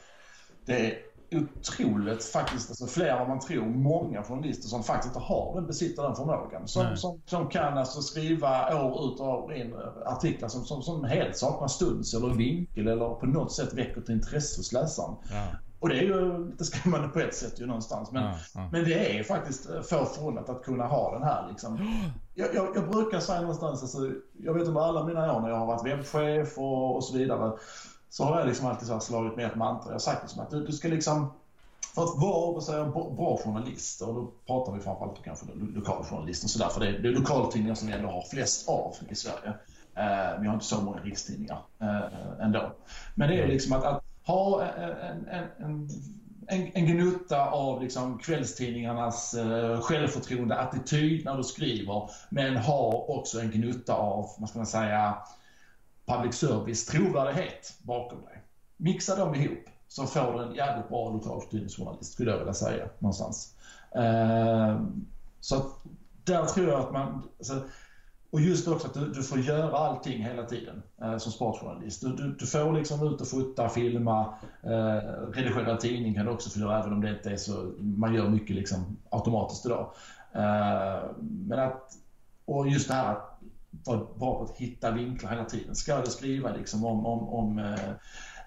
det 0.64 1.12
otroligt, 1.34 2.24
faktiskt, 2.24 2.70
alltså 2.70 2.86
fler 2.86 3.16
än 3.16 3.28
man 3.28 3.40
tror, 3.40 3.66
många 3.66 4.22
journalister 4.22 4.68
som 4.68 4.82
faktiskt 4.82 5.14
inte 5.14 5.26
har 5.26 5.54
den, 5.54 5.66
besitter 5.66 6.02
den 6.02 6.16
förmågan. 6.16 6.68
Som, 6.68 6.96
som, 6.96 7.20
som 7.26 7.48
kan 7.48 7.78
alltså 7.78 8.02
skriva 8.02 8.84
år 8.84 9.12
ut 9.12 9.20
och 9.20 9.44
år 9.44 9.54
in 9.54 9.74
artiklar 10.06 10.48
som, 10.48 10.64
som, 10.64 10.82
som 10.82 11.04
helt 11.04 11.36
saknar 11.36 11.68
studs 11.68 12.14
eller 12.14 12.28
vinkel 12.28 12.88
eller 12.88 13.08
på 13.08 13.26
något 13.26 13.52
sätt 13.52 13.74
väcker 13.74 14.00
ett 14.00 14.08
intresse 14.08 14.60
hos 14.60 14.72
läsaren. 14.72 15.16
Ja. 15.30 15.46
Och 15.82 15.88
det 15.88 15.98
är 15.98 16.02
ju 16.02 16.46
lite 16.46 16.64
skrämmande 16.64 17.08
på 17.08 17.20
ett 17.20 17.34
sätt 17.34 17.60
ju 17.60 17.66
någonstans. 17.66 18.12
Men, 18.12 18.24
ja, 18.24 18.34
ja. 18.54 18.68
men 18.72 18.84
det 18.84 19.18
är 19.18 19.22
faktiskt 19.22 19.66
få 19.84 20.04
förunnat 20.04 20.48
att 20.48 20.64
kunna 20.64 20.86
ha 20.86 21.12
den 21.14 21.22
här 21.22 21.48
liksom. 21.48 21.78
Jag, 22.34 22.54
jag, 22.54 22.68
jag 22.74 22.90
brukar 22.90 23.20
säga 23.20 23.40
någonstans, 23.40 23.82
alltså, 23.82 23.98
jag 24.38 24.54
vet 24.54 24.68
under 24.68 24.80
alla 24.80 25.04
mina 25.04 25.36
år 25.36 25.40
när 25.40 25.48
jag 25.48 25.56
har 25.56 25.66
varit 25.66 25.86
webbchef 25.86 26.58
och, 26.58 26.96
och 26.96 27.04
så 27.04 27.18
vidare 27.18 27.52
så 28.12 28.25
har 28.25 28.38
jag 28.38 28.49
liksom 28.49 28.66
alltid 28.66 28.88
så 28.88 29.00
slagit 29.00 29.37
med 29.37 29.47
ett 29.47 29.57
mantra. 29.57 29.87
Jag 29.87 29.95
har 29.95 29.99
sagt 29.99 30.23
liksom 30.23 30.42
att 30.42 30.50
du, 30.50 30.66
du 30.66 30.73
ska 30.73 30.88
liksom 30.88 31.33
för 31.95 32.02
att 32.02 32.19
vara 32.19 32.61
säga, 32.61 32.85
bra 32.90 33.38
journalist, 33.45 34.02
och 34.02 34.14
då 34.14 34.31
pratar 34.47 34.73
vi 34.73 34.81
framförallt 34.81 35.19
om 35.19 35.25
kanske 35.25 35.47
lokaljournalister 35.75 36.47
och 36.47 36.50
sådär, 36.50 36.69
för 36.69 36.81
det 36.81 36.88
är, 36.88 36.99
det 36.99 37.09
är 37.09 37.12
lokaltidningar 37.12 37.75
som 37.75 37.88
vi 37.88 37.95
ändå 37.95 38.09
har 38.09 38.23
flest 38.31 38.69
av 38.69 38.95
i 39.09 39.14
Sverige. 39.14 39.54
Eh, 39.95 40.40
vi 40.40 40.47
har 40.47 40.54
inte 40.54 40.66
så 40.66 40.81
många 40.81 41.00
rikstidningar 41.00 41.59
eh, 41.81 42.45
ändå. 42.45 42.73
Men 43.14 43.28
det 43.28 43.40
är 43.40 43.49
liksom 43.49 43.73
att, 43.73 43.85
att 43.85 44.04
ha 44.26 44.64
en, 44.64 45.26
en, 45.28 45.47
en 45.59 45.88
en, 46.47 46.71
en 46.75 46.87
gnutta 46.87 47.50
av 47.50 47.83
liksom 47.83 48.19
kvällstidningarnas 48.19 49.35
eh, 49.35 49.81
självförtroende, 49.81 50.59
attityd 50.59 51.25
när 51.25 51.37
du 51.37 51.42
skriver, 51.45 52.11
men 52.28 52.57
ha 52.57 53.04
också 53.09 53.40
en 53.40 53.50
gnutta 53.50 53.95
av, 53.95 54.31
vad 54.38 54.49
ska 54.49 54.59
man 54.59 54.66
säga, 54.66 55.16
public 56.06 56.35
service 56.35 56.87
trovärdighet 56.87 57.78
bakom 57.82 58.21
dig. 58.21 58.42
Mixa 58.76 59.16
dem 59.16 59.35
ihop 59.35 59.64
så 59.88 60.06
får 60.06 60.32
du 60.32 60.44
en 60.44 60.54
jävligt 60.54 60.88
bra 60.88 61.11
lokaltidningsjournalist 61.11 62.12
skulle 62.12 62.30
jag 62.30 62.38
vilja 62.38 62.54
säga 62.54 62.88
någonstans. 62.99 63.54
Eh, 63.94 64.80
så 65.40 65.62
där 66.25 66.44
tror 66.44 66.68
jag 66.68 66.80
att 66.80 66.92
man... 66.92 67.23
Alltså, 67.38 67.62
och 68.30 68.40
just 68.40 68.68
också 68.68 68.87
att 68.87 68.94
du, 68.94 69.12
du, 69.12 69.23
får 69.23 69.38
göra 69.38 69.76
allting 69.76 70.23
hela 70.23 70.44
tiden 70.44 70.82
eh, 71.02 71.18
som 71.18 71.32
sportjournalist. 71.32 72.00
Du, 72.00 72.09
du, 72.09 72.35
du, 72.38 72.47
får 72.47 72.73
liksom 72.73 73.14
ut 73.14 73.21
och 73.21 73.28
fota, 73.28 73.68
filma, 73.68 74.35
eh, 74.62 75.30
redigera 75.32 75.76
tidning 75.76 76.14
kan 76.14 76.26
du 76.26 76.32
också 76.32 76.50
få 76.50 76.61
göra 76.61 76.80
även 76.80 76.92
om 76.92 77.00
det 77.00 77.11
inte 77.11 77.30
är 77.30 77.37
så... 77.37 77.73
Man 77.78 78.14
gör 78.14 78.28
mycket 78.28 78.56
liksom 78.56 78.97
automatiskt 79.11 79.66
idag. 79.66 79.92
Eh, 80.32 81.11
men 81.21 81.59
att... 81.59 81.99
Och 82.44 82.68
just 82.68 82.88
det 82.88 82.94
här 82.94 83.16
vara 83.84 83.98
bra 83.98 84.38
på 84.38 84.44
att 84.44 84.58
hitta 84.58 84.90
vinklar 84.90 85.30
hela 85.30 85.44
tiden. 85.44 85.74
Ska 85.74 86.00
du 86.00 86.10
skriva 86.10 86.52
liksom 86.52 86.84
om, 86.84 87.06
om, 87.06 87.28
om 87.28 87.58
eh, 87.58 87.90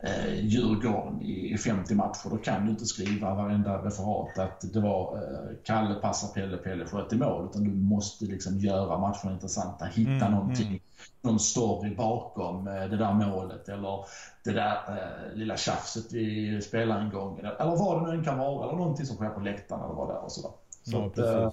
eh 0.01 0.39
Djurgården 0.39 1.21
i 1.21 1.57
50 1.57 1.95
matcher, 1.95 2.29
då 2.29 2.37
kan 2.37 2.65
du 2.65 2.71
inte 2.71 2.85
skriva 2.85 3.35
varenda 3.35 3.85
referat 3.85 4.39
att 4.39 4.73
det 4.73 4.79
var 4.79 5.15
eh, 5.15 5.57
Kalle 5.63 5.95
passar 5.95 6.27
Pelle, 6.27 6.57
Pelle 6.57 6.85
sköt 6.85 7.13
i 7.13 7.15
mål. 7.15 7.49
Utan 7.49 7.63
du 7.63 7.75
måste 7.75 8.25
liksom 8.25 8.59
göra 8.59 8.97
matcherna 8.97 9.33
intressanta, 9.33 9.85
hitta 9.85 10.25
mm, 10.25 10.31
någonting, 10.31 10.67
mm. 10.67 10.79
någon 11.21 11.39
story 11.39 11.95
bakom 11.95 12.67
eh, 12.67 12.73
det 12.73 12.97
där 12.97 13.13
målet 13.13 13.69
eller 13.69 14.05
det 14.43 14.51
där 14.51 14.77
eh, 14.87 15.37
lilla 15.37 15.57
tjafset 15.57 16.13
vi 16.13 16.61
spelade 16.61 17.01
en 17.01 17.09
gång. 17.09 17.39
Eller, 17.39 17.61
eller 17.61 17.75
vad 17.75 18.01
det 18.01 18.11
nu 18.11 18.17
än 18.17 18.23
kan 18.23 18.37
vara, 18.37 18.67
eller 18.67 18.77
någonting 18.77 19.05
som 19.05 19.15
sker 19.15 19.29
på 19.29 19.39
läktaren 19.39 19.83
eller 19.83 19.95
vad 19.95 20.09
det 20.09 20.13
är 20.13 20.23
och 20.23 20.31
sådär. 20.31 20.51
Så 20.83 20.97
ja, 20.97 21.05
att, 21.05 21.17
eh, 21.17 21.51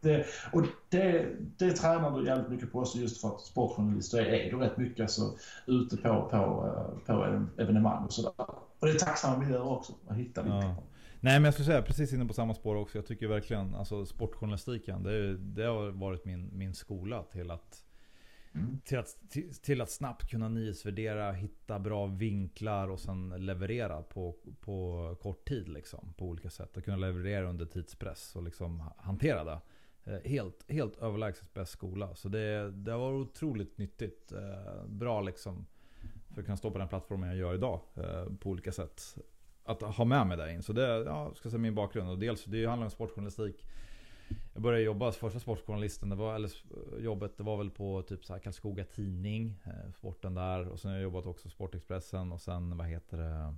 det, 0.00 0.26
och 0.52 0.62
det, 0.88 1.26
det 1.56 1.72
tränar 1.72 2.18
du 2.18 2.26
jävligt 2.26 2.48
mycket 2.48 2.72
på 2.72 2.80
också 2.80 2.98
just 2.98 3.20
för 3.20 3.28
att 3.28 3.40
sportjournalister 3.40 4.18
är, 4.18 4.50
du 4.50 4.58
rätt 4.58 4.76
mycket 4.76 5.00
alltså, 5.00 5.34
ute 5.66 5.96
på, 5.96 6.28
på, 6.30 6.36
eh, 6.36 7.16
på 7.16 7.46
evenemang 7.62 8.04
och 8.04 8.12
sådär. 8.12 8.32
Och 8.78 8.86
det 8.86 8.90
är 8.90 8.98
tacksamma 8.98 9.38
miljöer 9.38 9.68
också 9.68 9.92
att 10.08 10.16
hitta 10.16 10.48
ja. 10.48 10.76
Nej 11.20 11.34
men 11.40 11.44
jag 11.44 11.54
skulle 11.54 11.66
säga 11.66 11.82
precis 11.82 12.12
inne 12.12 12.24
på 12.24 12.34
samma 12.34 12.54
spår 12.54 12.76
också. 12.76 12.98
Jag 12.98 13.06
tycker 13.06 13.26
verkligen 13.26 13.74
alltså 13.74 14.06
sportjournalistiken 14.06 15.02
det, 15.02 15.36
det 15.36 15.64
har 15.64 15.90
varit 15.90 16.24
min, 16.24 16.50
min 16.52 16.74
skola 16.74 17.22
till 17.22 17.50
att 17.50 17.82
Mm. 18.56 18.80
Till, 18.84 18.98
att, 18.98 19.30
till, 19.30 19.54
till, 19.54 19.80
att 19.80 19.90
snabbt 19.90 20.30
kunna 20.30 20.48
nyhetsvärdera, 20.48 21.32
hitta 21.32 21.78
bra 21.78 22.06
vinklar 22.06 22.88
och 22.88 23.00
sen 23.00 23.28
leverera 23.28 24.02
på, 24.02 24.36
på 24.60 25.16
kort 25.22 25.48
tid. 25.48 25.68
Liksom, 25.68 26.14
på 26.16 26.26
olika 26.26 26.50
sätt. 26.50 26.76
Och 26.76 26.84
kunna 26.84 26.96
leverera 26.96 27.48
under 27.48 27.66
tidspress 27.66 28.36
och 28.36 28.42
liksom 28.42 28.82
hantera 28.96 29.44
det. 29.44 29.60
Eh, 30.06 30.30
helt, 30.30 30.64
helt 30.68 30.98
överlägset 30.98 31.54
bäst 31.54 31.72
skola. 31.72 32.14
Så 32.14 32.28
det, 32.28 32.70
det 32.70 32.96
var 32.96 33.12
otroligt 33.12 33.78
nyttigt. 33.78 34.32
Eh, 34.32 34.84
bra 34.86 35.20
liksom 35.20 35.66
för 36.34 36.40
att 36.40 36.46
kunna 36.46 36.56
stå 36.56 36.70
på 36.70 36.78
den 36.78 36.88
plattformen 36.88 37.28
jag 37.28 37.38
gör 37.38 37.54
idag 37.54 37.80
eh, 37.94 38.24
på 38.40 38.50
olika 38.50 38.72
sätt. 38.72 39.18
Att 39.64 39.82
ha 39.82 40.04
med 40.04 40.26
mig 40.26 40.36
där 40.36 40.48
in. 40.48 40.62
Så 40.62 40.72
det 40.72 40.86
är 40.86 41.04
ja, 41.04 41.32
ska 41.34 41.50
säga 41.50 41.58
min 41.58 41.74
bakgrund. 41.74 42.10
Och 42.10 42.18
dels 42.18 42.44
det 42.44 42.66
handlar 42.66 42.86
om 42.86 42.90
sportjournalistik. 42.90 43.66
Jag 44.52 44.62
började 44.62 44.84
jobba, 44.84 45.12
första 45.12 45.40
sportjournalisten, 45.40 46.08
det 46.08 46.16
var, 46.16 46.34
eller 46.34 46.50
jobbet, 46.98 47.36
det 47.36 47.42
var 47.42 47.56
väl 47.56 47.70
på 47.70 48.02
typ 48.02 48.24
så 48.24 48.32
här 48.32 48.40
Karlskoga 48.40 48.84
Tidning. 48.84 49.62
Sporten 49.94 50.34
där. 50.34 50.68
Och 50.68 50.80
sen 50.80 50.90
har 50.90 50.96
jag 50.96 51.02
jobbat 51.02 51.26
också 51.26 51.48
Sportexpressen 51.48 52.32
och 52.32 52.40
sen 52.40 52.76
vad 52.76 52.86
heter 52.86 53.16
det? 53.16 53.54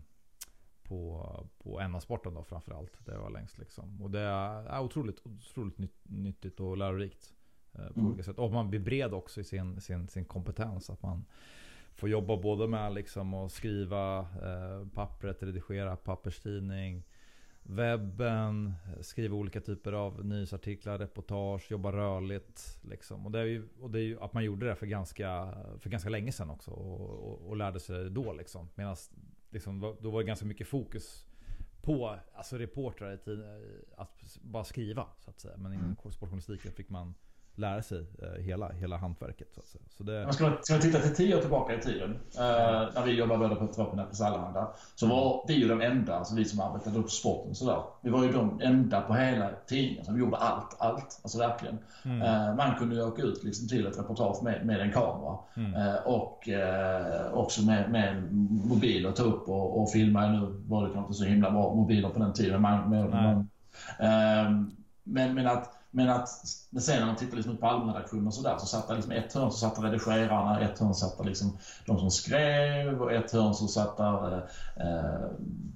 På, 0.88 1.46
på 1.58 1.88
NA-sporten 1.88 2.34
då 2.34 2.44
framförallt. 2.44 3.06
Det 3.06 3.18
var 3.18 3.30
längst 3.30 3.58
liksom. 3.58 4.02
Och 4.02 4.10
det 4.10 4.20
är 4.20 4.80
otroligt, 4.80 5.22
otroligt 5.26 5.78
nyttigt 6.02 6.60
och 6.60 6.76
lärorikt. 6.76 7.34
Eh, 7.72 7.86
på 7.86 8.00
mm. 8.00 8.06
olika 8.06 8.22
sätt. 8.22 8.38
Och 8.38 8.52
man 8.52 8.70
blir 8.70 8.80
bred 8.80 9.14
också 9.14 9.40
i 9.40 9.44
sin, 9.44 9.80
sin, 9.80 10.08
sin 10.08 10.24
kompetens. 10.24 10.90
Att 10.90 11.02
man 11.02 11.24
får 11.94 12.08
jobba 12.08 12.36
både 12.36 12.68
med 12.68 12.94
liksom 12.94 13.34
att 13.34 13.52
skriva 13.52 14.18
eh, 14.20 14.88
pappret, 14.94 15.42
redigera 15.42 15.96
papperstidning, 15.96 17.04
webben, 17.62 18.74
skriva 19.00 19.36
olika 19.36 19.60
typer 19.60 19.92
av 19.92 20.24
nyhetsartiklar, 20.24 20.98
reportage, 20.98 21.70
jobba 21.70 21.92
rörligt. 21.92 22.78
Liksom. 22.82 23.26
Och, 23.26 23.32
det 23.32 23.38
är 23.38 23.44
ju, 23.44 23.68
och 23.80 23.90
det 23.90 23.98
är 23.98 24.04
ju 24.04 24.20
att 24.20 24.32
man 24.32 24.44
gjorde 24.44 24.66
det 24.66 24.74
för 24.74 24.86
ganska, 24.86 25.54
för 25.78 25.90
ganska 25.90 26.10
länge 26.10 26.32
sedan 26.32 26.50
också. 26.50 26.70
Och, 26.70 27.10
och, 27.10 27.48
och 27.48 27.56
lärde 27.56 27.80
sig 27.80 28.10
då 28.10 28.32
liksom. 28.32 28.68
Medan 28.74 28.96
liksom, 29.50 29.96
då 30.00 30.10
var 30.10 30.20
det 30.20 30.26
ganska 30.26 30.46
mycket 30.46 30.68
fokus 30.68 31.24
på 31.82 32.18
alltså 32.34 32.58
reportrar 32.58 33.14
i 33.14 33.18
tiden, 33.18 33.44
att 33.96 34.38
bara 34.42 34.64
skriva 34.64 35.06
så 35.18 35.30
att 35.30 35.40
säga. 35.40 35.56
Men 35.56 35.72
inom 35.72 35.84
mm. 35.84 35.96
sportjournalistiken 35.96 36.72
fick 36.72 36.88
man 36.88 37.14
lära 37.58 37.82
sig 37.82 38.06
eh, 38.22 38.42
hela, 38.42 38.68
hela 38.68 38.96
hantverket. 38.96 39.48
Så 39.54 39.60
att 39.60 39.66
säga. 39.66 39.84
Så 39.88 40.02
det... 40.02 40.32
ska, 40.32 40.44
man, 40.44 40.58
ska 40.62 40.74
man 40.74 40.82
titta 40.82 40.98
till 40.98 41.14
tio 41.14 41.36
år 41.36 41.40
tillbaka 41.40 41.74
i 41.74 41.80
tiden, 41.80 42.10
eh, 42.34 42.88
när 42.94 43.04
vi 43.04 43.12
jobbade 43.12 43.38
båda 43.38 43.54
på 43.54 43.64
ett 43.64 43.76
på 43.76 43.96
Närkes 43.96 44.20
Allehanda, 44.20 44.68
så 44.94 45.06
var 45.06 45.44
vi 45.48 45.54
ju 45.54 45.68
de 45.68 45.80
enda, 45.80 46.14
alltså 46.14 46.34
vi 46.34 46.44
som 46.44 46.60
arbetade 46.60 46.98
upp 46.98 47.10
sporten 47.10 47.54
sådär, 47.54 47.82
vi 48.02 48.10
var 48.10 48.24
ju 48.24 48.32
de 48.32 48.60
enda 48.60 49.00
på 49.00 49.14
hela 49.14 49.50
tidningen 49.66 50.04
som 50.04 50.18
gjorde 50.18 50.36
allt, 50.36 50.76
allt. 50.78 51.20
Alltså 51.22 51.38
verkligen. 51.38 51.78
Mm. 52.04 52.22
Eh, 52.22 52.54
man 52.54 52.78
kunde 52.78 52.94
ju 52.94 53.02
åka 53.02 53.22
ut 53.22 53.44
liksom 53.44 53.68
till 53.68 53.86
ett 53.86 53.98
reportage 53.98 54.42
med, 54.42 54.66
med 54.66 54.80
en 54.80 54.92
kamera 54.92 55.38
mm. 55.56 55.74
eh, 55.74 55.94
och 55.94 56.48
eh, 56.48 57.32
också 57.32 57.62
med, 57.62 57.90
med 57.90 58.32
mobil 58.68 59.06
och 59.06 59.16
ta 59.16 59.22
upp 59.22 59.48
och, 59.48 59.82
och 59.82 59.90
filma. 59.90 60.26
Nu 60.26 60.62
var 60.66 60.88
det 60.88 60.94
kanske 60.94 61.08
inte 61.08 61.18
så 61.18 61.24
himla 61.24 61.50
bra 61.50 61.74
mobiler 61.74 62.08
på 62.08 62.18
den 62.18 62.32
tiden. 62.32 62.62
Man, 62.62 62.90
med, 62.90 63.10
man, 63.10 63.48
eh, 63.98 64.50
men, 65.04 65.34
men 65.34 65.46
att 65.46 65.77
Men 65.90 66.08
att 66.08 66.28
men 66.70 66.82
sen 66.82 66.98
när 66.98 67.06
man 67.06 67.16
tittar 67.16 67.36
liksom 67.36 67.56
på 67.56 67.66
allmänredaktionen 67.66 68.26
och 68.26 68.34
sådär 68.34 68.56
så 68.58 68.66
satt 68.66 68.88
det 68.88 68.94
liksom 68.94 69.12
ett 69.12 69.32
hörn 69.32 69.50
så 69.50 69.58
satt 69.58 69.84
redigerarna, 69.84 70.60
ett 70.60 70.78
hörn 70.78 70.94
satt 70.94 71.26
liksom 71.26 71.58
de 71.86 71.98
som 71.98 72.10
skrev 72.10 73.02
och 73.02 73.12
ett 73.12 73.32
hörn 73.32 73.54
så 73.54 73.68
satt 73.68 73.96
där 73.96 74.36
eh, 74.76 75.30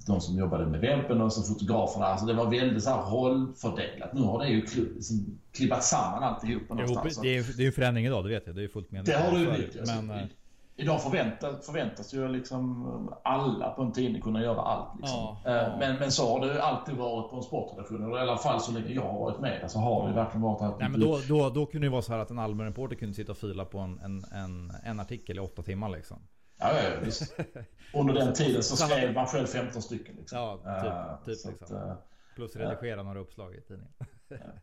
de 0.07 0.21
som 0.21 0.37
jobbade 0.37 0.65
med 0.65 0.79
webben 0.79 1.21
och 1.21 1.33
så 1.33 1.41
fotograferna. 1.43 2.05
Alltså 2.05 2.25
det 2.25 2.33
var 2.33 2.51
väldigt 2.51 2.83
så 2.83 2.89
här 2.89 3.01
rollfördelat. 3.11 4.13
Nu 4.13 4.21
har 4.21 4.39
det 4.39 4.49
ju 4.49 4.61
liksom 4.95 5.39
klibbat 5.51 5.83
samman 5.83 6.23
alltihopa 6.23 6.73
någonstans. 6.73 7.17
Jo, 7.17 7.23
det 7.23 7.63
är 7.63 7.65
ju 7.65 7.71
förändring 7.71 8.05
idag, 8.05 8.23
det 8.25 8.29
vet 8.29 8.47
jag. 8.47 8.55
Det 8.55 8.63
är 8.63 8.67
fullt 8.67 8.91
med. 8.91 9.05
Det 9.05 9.13
har 9.13 9.31
du 9.31 9.39
ju 9.39 9.51
blivit. 9.51 9.87
Men, 9.87 10.29
Idag 10.75 11.03
förväntas, 11.03 11.65
förväntas 11.65 12.13
ju 12.13 12.27
liksom 12.27 13.15
alla 13.23 13.69
på 13.69 13.81
en 13.81 13.91
tidning 13.91 14.21
kunna 14.21 14.41
göra 14.41 14.61
allt. 14.61 14.99
Liksom. 14.99 15.19
Ja, 15.19 15.41
ja. 15.45 15.51
Eh, 15.51 15.79
men, 15.79 15.99
men 15.99 16.11
så 16.11 16.33
har 16.33 16.47
det 16.47 16.63
alltid 16.63 16.95
varit 16.95 17.29
på 17.29 17.35
en 17.35 17.43
sportredaktion. 17.43 18.15
I 18.15 18.19
alla 18.19 18.37
fall 18.37 18.61
så 18.61 18.71
länge 18.71 18.89
jag 18.89 19.01
har 19.01 19.19
varit 19.19 19.39
med 19.39 19.71
så 19.71 19.79
har 19.79 20.07
det 20.07 20.13
verkligen 20.13 20.41
varit 20.41 20.61
att... 20.61 20.79
Nej, 20.79 20.89
men 20.89 20.99
då, 20.99 21.19
då, 21.27 21.49
då 21.49 21.65
kunde 21.65 21.87
det 21.87 21.91
vara 21.91 22.01
så 22.01 22.11
här 22.13 22.19
att 22.19 22.29
en 22.29 22.39
allmän 22.39 22.65
reporter 22.65 22.95
kunde 22.95 23.13
sitta 23.13 23.31
och 23.31 23.37
fila 23.37 23.65
på 23.65 23.79
en, 23.79 23.99
en, 23.99 24.23
en, 24.31 24.73
en 24.83 24.99
artikel 24.99 25.37
i 25.37 25.39
åtta 25.39 25.61
timmar 25.61 25.89
liksom. 25.89 26.17
Ja, 26.59 26.71
ja, 26.83 26.99
visst. 27.03 27.35
Under 27.93 28.13
den 28.13 28.33
tiden 28.33 28.63
så 28.63 28.77
skrev 28.77 29.13
man 29.13 29.25
själv 29.27 29.47
15 29.47 29.81
stycken. 29.81 30.15
Liksom. 30.15 30.37
Ja, 30.37 30.57
typ. 30.57 30.85
Uh, 30.85 31.35
typ 31.35 31.51
liksom. 31.51 31.77
Att, 31.77 31.87
uh, 31.87 31.93
Plus 32.35 32.55
redigera 32.55 32.99
uh, 32.99 33.05
några 33.05 33.19
uppslag 33.19 33.55
i 33.55 33.61
tidningen. 33.61 33.93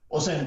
och 0.08 0.22
sen, 0.22 0.46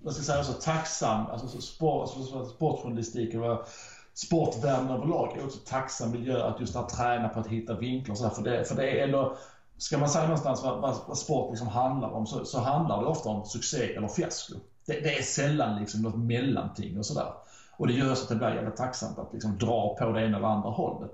vad 0.00 0.14
ska 0.14 0.20
jag 0.20 0.26
säga, 0.26 0.44
så 0.44 0.52
tacksam, 0.52 1.26
alltså 1.26 1.60
sport, 1.60 2.10
sportjournalistik 2.54 3.34
var 3.34 3.66
sportvärlden 4.14 4.90
överlag 4.90 5.36
är 5.36 5.44
också 5.44 5.58
tacksam 5.66 6.10
miljö 6.10 6.44
att 6.44 6.60
just 6.60 6.76
att 6.76 6.88
träna 6.88 7.28
på 7.28 7.40
att 7.40 7.46
hitta 7.46 7.74
vinklar 7.74 8.14
så 8.14 8.24
här, 8.24 8.30
för 8.30 8.42
det, 8.42 8.64
för 8.68 8.74
det 8.74 9.00
är 9.00 9.04
ändå 9.04 9.36
Ska 9.82 9.98
man 9.98 10.08
säga 10.08 10.24
någonstans 10.24 10.62
vad, 10.62 10.80
vad, 10.80 10.96
vad 11.06 11.18
sport 11.18 11.50
liksom 11.50 11.68
handlar 11.68 12.08
om 12.08 12.26
så, 12.26 12.44
så, 12.44 12.60
handlar 12.60 13.00
det 13.00 13.06
ofta 13.06 13.28
om 13.28 13.44
succé 13.44 13.94
eller 13.94 14.08
fiasko. 14.08 14.54
Det, 14.86 14.92
det 14.92 15.18
är 15.18 15.22
sällan 15.22 15.80
liksom 15.80 16.02
något 16.02 16.18
mellanting 16.18 16.98
och 16.98 17.06
sådär. 17.06 17.32
Och 17.76 17.86
det 17.86 17.92
gör 17.92 18.14
så 18.14 18.22
att 18.22 18.28
det 18.28 18.34
blir 18.34 18.54
jävligt 18.54 18.76
tacksamt 18.76 19.18
att 19.18 19.32
liksom 19.32 19.58
dra 19.58 19.96
på 19.98 20.12
det 20.12 20.26
ena 20.26 20.36
eller 20.36 20.46
andra 20.46 20.70
hållet. 20.70 21.10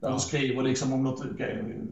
Där 0.00 0.12
du 0.12 0.18
skriver 0.18 0.62
liksom 0.62 0.92
om 0.92 1.02
något 1.02 1.22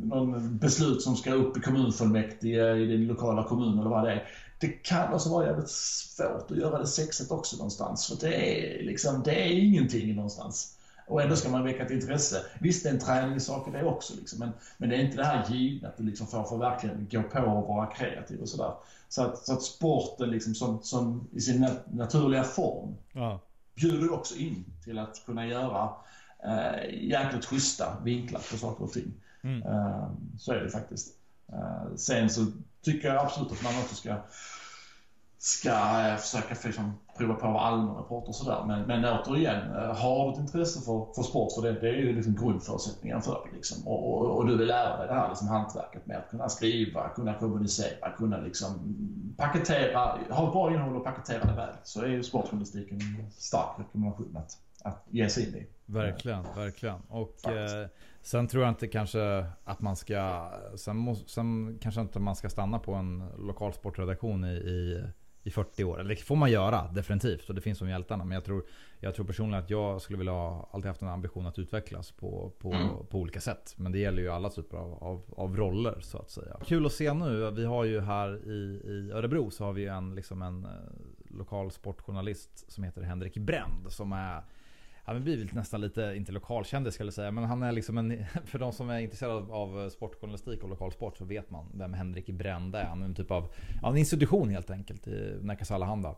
någon 0.01 0.59
beslut 0.59 1.03
som 1.03 1.17
ska 1.17 1.33
upp 1.33 1.57
i 1.57 1.61
kommunfullmäktige 1.61 2.77
i 2.77 2.87
din 2.87 3.07
lokala 3.07 3.43
kommun 3.43 3.79
eller 3.79 3.91
vad 3.91 4.05
det 4.05 4.13
är 4.13 4.29
det 4.61 4.69
kan 4.69 5.15
också 5.15 5.31
vara 5.31 5.47
jävligt 5.47 5.71
svårt 5.71 6.51
att 6.51 6.57
göra 6.57 6.79
det 6.79 6.87
sexigt 6.87 7.31
också 7.31 7.57
någonstans. 7.57 8.07
För 8.07 8.27
det 8.27 8.35
är 8.35 8.83
liksom, 8.83 9.23
det 9.23 9.47
är 9.47 9.51
ingenting 9.51 10.15
någonstans. 10.15 10.77
Och 11.07 11.23
ändå 11.23 11.37
ska 11.37 11.49
man 11.49 11.65
väcka 11.65 11.85
ett 11.85 11.91
intresse. 11.91 12.43
Visst, 12.61 12.83
det 12.83 12.89
är 12.89 12.93
en 12.93 13.01
träningssak 13.01 13.73
det 13.73 13.85
också. 13.85 14.15
Liksom, 14.17 14.39
men, 14.39 14.51
men 14.79 14.89
det 14.89 14.97
är 14.97 15.01
inte 15.01 15.17
det 15.17 15.25
här 15.25 15.55
givna 15.55 15.89
att 15.89 15.97
du 15.97 16.03
liksom 16.05 16.27
får, 16.27 16.45
får 16.45 16.59
verkligen 16.59 17.09
gå 17.11 17.23
på 17.23 17.39
och 17.39 17.69
vara 17.69 17.87
kreativ 17.87 18.41
och 18.41 18.49
sådär. 18.49 18.73
Så 19.09 19.23
att, 19.23 19.47
så 19.47 19.53
att 19.53 19.63
sporten 19.63 20.31
liksom 20.31 20.55
som, 20.55 20.83
som 20.83 21.29
i 21.33 21.41
sin 21.41 21.69
naturliga 21.93 22.45
form 22.45 22.95
ja. 23.13 23.41
bjuder 23.75 24.13
också 24.13 24.35
in 24.35 24.65
till 24.85 24.99
att 24.99 25.23
kunna 25.27 25.47
göra 25.47 25.91
eh, 26.45 27.09
jäkligt 27.09 27.45
schyssta 27.45 27.97
vinklar 28.05 28.41
på 28.51 28.57
saker 28.57 28.85
och 28.85 28.93
ting. 28.93 29.13
Mm. 29.43 29.63
Eh, 29.63 30.09
så 30.39 30.53
är 30.53 30.61
det 30.61 30.71
faktiskt. 30.71 31.15
Eh, 31.53 31.95
sen 31.97 32.31
så 32.31 32.47
tycker 32.83 33.09
jag 33.09 33.25
absolut 33.25 33.53
att 33.53 33.63
man 33.63 33.79
också 33.83 33.95
ska 33.95 34.17
ska 35.43 35.71
eh, 35.71 36.17
försöka 36.17 36.57
liksom, 36.65 36.99
prova 37.17 37.35
på 37.35 37.47
allmän 37.47 37.97
reporter 37.97 38.29
och 38.29 38.35
sådär. 38.35 38.65
Men, 38.67 38.83
men 38.83 39.05
återigen, 39.05 39.77
eh, 39.77 39.97
har 39.97 40.27
du 40.27 40.33
ett 40.33 40.39
intresse 40.39 40.81
för, 40.81 41.15
för 41.15 41.23
sport, 41.23 41.53
för 41.53 41.63
det, 41.63 41.73
det 41.81 41.89
är 41.89 41.95
ju 41.95 42.17
liksom 42.17 42.37
grundförutsättningen 42.37 43.23
för 43.23 43.33
det. 43.45 43.57
Liksom. 43.57 43.89
Och, 43.89 44.13
och, 44.13 44.37
och, 44.37 44.47
du 44.47 44.57
vill 44.57 44.69
lära 44.69 44.97
dig 44.97 45.07
det 45.07 45.15
här 45.15 45.29
liksom, 45.29 45.49
hantverket 45.49 46.07
med 46.07 46.17
att 46.17 46.31
kunna 46.31 46.49
skriva, 46.49 47.09
kunna 47.09 47.35
kommunicera, 47.35 48.11
kunna 48.11 48.41
liksom 48.41 48.95
paketera, 49.37 49.99
ha 50.31 50.47
ett 50.47 50.53
bra 50.53 50.75
innehåll 50.75 50.97
och 50.97 51.05
paketera 51.05 51.45
det 51.45 51.57
väl. 51.57 51.75
Så 51.83 52.03
är 52.03 52.07
ju 52.07 52.23
sportjournalistiken 52.23 53.01
en 53.01 53.31
stark 53.31 53.79
rekommendation 53.79 54.37
att, 54.37 54.59
att 54.85 55.05
ge 55.11 55.29
sig 55.29 55.49
in 55.49 55.55
i. 55.55 55.67
Verkligen, 55.87 56.43
verkligen. 56.57 57.01
Och 57.09 57.49
eh, 57.49 57.89
sen 58.23 58.49
tror 58.49 58.63
jag 58.63 58.71
inte 58.71 58.89
kanske 58.89 59.47
att 59.65 59.81
man 59.81 59.97
ska... 59.97 60.51
Sen, 60.77 60.97
må, 60.97 61.15
sen 61.15 61.79
kanske 61.83 62.01
inte 62.01 62.19
man 62.19 62.37
ska 62.37 62.49
stanna 62.51 62.79
på 62.79 62.95
en 62.95 63.29
lokal 63.39 63.73
sportredaktion 63.73 64.45
i, 64.45 64.53
i, 64.53 65.05
i 65.43 65.51
40 65.51 65.85
år. 65.85 66.01
Eller 66.01 66.15
det 66.15 66.21
får 66.21 66.37
man 66.37 66.51
göra, 66.51 66.89
definitivt. 66.93 67.49
Och 67.49 67.55
det 67.55 67.61
finns 67.61 67.79
som 67.79 67.89
hjältarna. 67.89 68.25
Men 68.25 68.35
jag 68.35 68.45
tror, 68.45 68.65
jag 69.01 69.15
tror 69.15 69.27
personligen 69.27 69.65
att 69.65 69.71
jag 69.71 70.03
skulle 70.03 70.19
vilja 70.19 70.33
ha, 70.33 70.71
alltid 70.73 70.89
haft 70.89 71.03
en 71.03 71.09
ambition 71.09 71.47
att 71.47 71.59
utvecklas 71.59 72.11
på, 72.11 72.53
på, 72.59 72.73
mm. 72.73 72.89
på 73.11 73.19
olika 73.19 73.41
sätt. 73.41 73.75
Men 73.77 73.93
det 73.93 73.99
gäller 73.99 74.23
ju 74.23 74.29
alla 74.29 74.49
typer 74.51 74.77
av, 74.77 75.05
av, 75.05 75.35
av, 75.37 75.57
roller 75.57 76.01
så 76.01 76.19
att 76.19 76.31
säga. 76.31 76.57
Kul 76.67 76.87
att 76.87 76.93
se 76.93 77.15
nu. 77.15 77.51
Vi 77.51 77.65
har 77.65 77.85
ju 77.85 78.01
här 78.01 78.49
i, 78.49 78.83
i 78.85 79.11
Örebro 79.13 79.51
så 79.51 79.65
har 79.65 79.73
vi 79.73 79.87
en, 79.87 80.15
liksom 80.15 80.43
en 80.43 80.65
eh, 80.65 80.71
lokal 81.31 81.71
sportjournalist 81.71 82.73
som 82.73 82.85
heter 82.85 83.03
Henrik 83.03 83.37
Bränd. 83.37 83.87
Som 83.89 84.13
är 84.13 84.45
han 85.05 85.17
har 85.17 85.23
blivit 85.23 85.53
nästan 85.53 85.81
lite, 85.81 86.15
inte 86.17 86.33
lokalkändis 86.33 86.95
ska 86.95 87.05
jag 87.05 87.13
säga, 87.13 87.31
men 87.31 87.45
han 87.45 87.63
är 87.63 87.73
liksom 87.73 87.99
en, 87.99 88.25
för 88.45 88.59
de 88.59 88.73
som 88.73 88.91
är 88.91 88.99
intresserade 88.99 89.53
av 89.53 89.91
sportjournalistik 89.91 90.63
och 90.63 90.69
lokalsport 90.69 91.17
så 91.17 91.25
vet 91.25 91.51
man 91.51 91.67
vem 91.75 91.95
Henrik 91.95 92.27
Brände 92.27 92.79
är. 92.79 92.85
Han 92.85 93.03
är 93.03 93.05
en 93.05 93.15
typ 93.15 93.31
av, 93.31 93.53
ja, 93.83 93.91
en 93.91 93.97
institution 93.97 94.49
helt 94.49 94.71
enkelt 94.71 95.09
i 95.09 95.39
Nackas 95.43 95.71
Allehanda. 95.71 96.15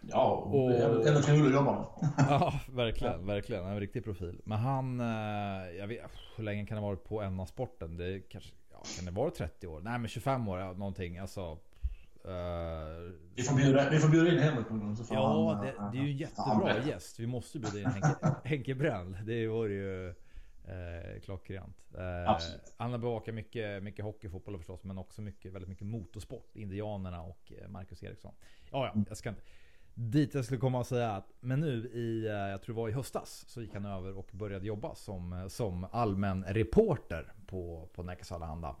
Ja, 0.00 0.30
och, 0.30 0.70
att 0.70 1.28
jobba 1.52 1.72
med. 1.72 2.10
ja, 2.16 2.60
verkligen, 2.72 3.26
verkligen. 3.26 3.64
En 3.64 3.80
riktig 3.80 4.04
profil. 4.04 4.40
Men 4.44 4.58
han, 4.58 5.00
eh, 5.00 5.76
jag 5.78 5.86
vet, 5.86 6.10
hur 6.36 6.44
länge 6.44 6.66
kan 6.66 6.74
det 6.76 6.80
ha 6.80 6.88
varit 6.88 7.04
på 7.04 7.30
NA-sporten? 7.30 7.96
Det 7.96 8.20
kanske, 8.20 8.50
ja, 8.72 8.82
kan 8.96 9.04
det 9.04 9.10
vara 9.10 9.30
30 9.30 9.66
år? 9.66 9.80
Nej 9.80 9.98
men 9.98 10.08
25 10.08 10.48
år 10.48 10.74
någonting. 10.74 11.18
Alltså 11.18 11.58
Uh, 12.24 13.12
vi, 13.34 13.42
får 13.42 13.56
bjuda, 13.56 13.90
vi 13.90 13.98
får 13.98 14.08
bjuda 14.08 14.32
in 14.32 14.38
Henrik 14.38 14.70
någon 14.70 14.80
gång. 14.80 14.96
Ja, 15.10 15.54
han, 15.54 15.66
det, 15.66 15.74
det, 15.92 15.98
är 15.98 16.02
ju 16.02 16.10
en 16.10 16.16
jättebra 16.16 16.78
gäst. 16.86 17.20
Vi 17.20 17.26
måste 17.26 17.58
bjuda 17.58 17.78
in 17.78 17.86
Henke, 17.86 18.16
Henke 18.44 18.74
Bränd. 18.74 19.16
Det 19.24 19.46
vore 19.46 19.72
ju 19.72 20.08
eh, 20.68 21.20
klockrent. 21.20 21.94
Eh, 21.94 22.38
han 22.76 22.90
har 22.90 22.98
bevakat 22.98 23.34
mycket, 23.34 23.82
mycket 23.82 24.04
hockey, 24.04 24.28
fotboll 24.28 24.58
förstås, 24.58 24.84
men 24.84 24.98
också 24.98 25.22
mycket, 25.22 25.52
väldigt 25.52 25.68
mycket 25.68 25.86
motorsport. 25.86 26.56
Indianerna 26.56 27.22
och 27.22 27.52
eh, 27.62 27.68
Marcus 27.68 28.02
Eriksson. 28.02 28.34
Ja, 28.70 28.92
ja, 28.94 29.02
jag 29.08 29.16
ska 29.16 29.28
inte... 29.28 29.42
Dit 29.94 30.34
jag 30.34 30.44
skulle 30.44 30.60
komma 30.60 30.78
och 30.78 30.86
säga 30.86 31.10
att, 31.10 31.32
men 31.40 31.60
nu 31.60 31.86
i, 31.86 32.26
eh, 32.26 32.32
jag 32.32 32.62
tror 32.62 32.74
det 32.74 32.80
var 32.80 32.88
i 32.88 32.92
höstas, 32.92 33.44
så 33.48 33.62
gick 33.62 33.74
han 33.74 33.84
över 33.84 34.18
och 34.18 34.30
började 34.32 34.66
jobba 34.66 34.94
som, 34.94 35.46
som 35.50 35.86
allmän 35.92 36.44
reporter 36.44 37.32
på, 37.46 37.88
på 37.94 38.02
Nackas 38.02 38.32
Allehanda. 38.32 38.76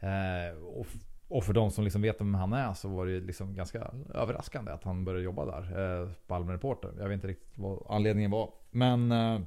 Eh, 0.00 0.62
och 0.62 0.86
och 1.28 1.44
för 1.44 1.52
de 1.52 1.70
som 1.70 1.84
liksom 1.84 2.02
vet 2.02 2.20
vem 2.20 2.34
han 2.34 2.52
är 2.52 2.74
så 2.74 2.88
var 2.88 3.06
det 3.06 3.20
liksom 3.20 3.54
ganska 3.54 3.90
överraskande 4.14 4.72
att 4.72 4.84
han 4.84 5.04
började 5.04 5.24
jobba 5.24 5.44
där 5.44 6.02
eh, 6.02 6.10
på 6.26 6.34
Allmän 6.34 6.52
Reporter. 6.52 6.92
Jag 6.98 7.08
vet 7.08 7.14
inte 7.14 7.28
riktigt 7.28 7.52
vad 7.54 7.86
anledningen 7.88 8.30
var. 8.30 8.52
Men 8.70 9.12
eh, 9.12 9.40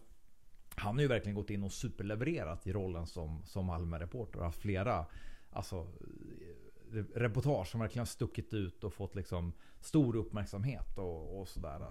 han 0.76 0.96
har 0.96 1.02
ju 1.02 1.08
verkligen 1.08 1.36
gått 1.36 1.50
in 1.50 1.64
och 1.64 1.72
superlevererat 1.72 2.68
i 2.68 2.74
rollen 2.74 3.08
som, 3.08 3.44
som 3.46 3.70
allmän 3.70 4.00
reporter. 4.00 4.40
Och 4.40 4.46
haft 4.46 4.62
flera 4.62 5.06
alltså, 5.52 5.88
eh, 6.94 7.04
reportage 7.16 7.68
som 7.68 7.80
verkligen 7.80 8.02
har 8.02 8.06
stuckit 8.06 8.54
ut 8.54 8.84
och 8.84 8.94
fått 8.94 9.16
liksom 9.16 9.54
stor 9.80 10.16
uppmärksamhet 10.16 10.98
och, 10.98 11.42
och 11.42 11.48
sådär. 11.48 11.82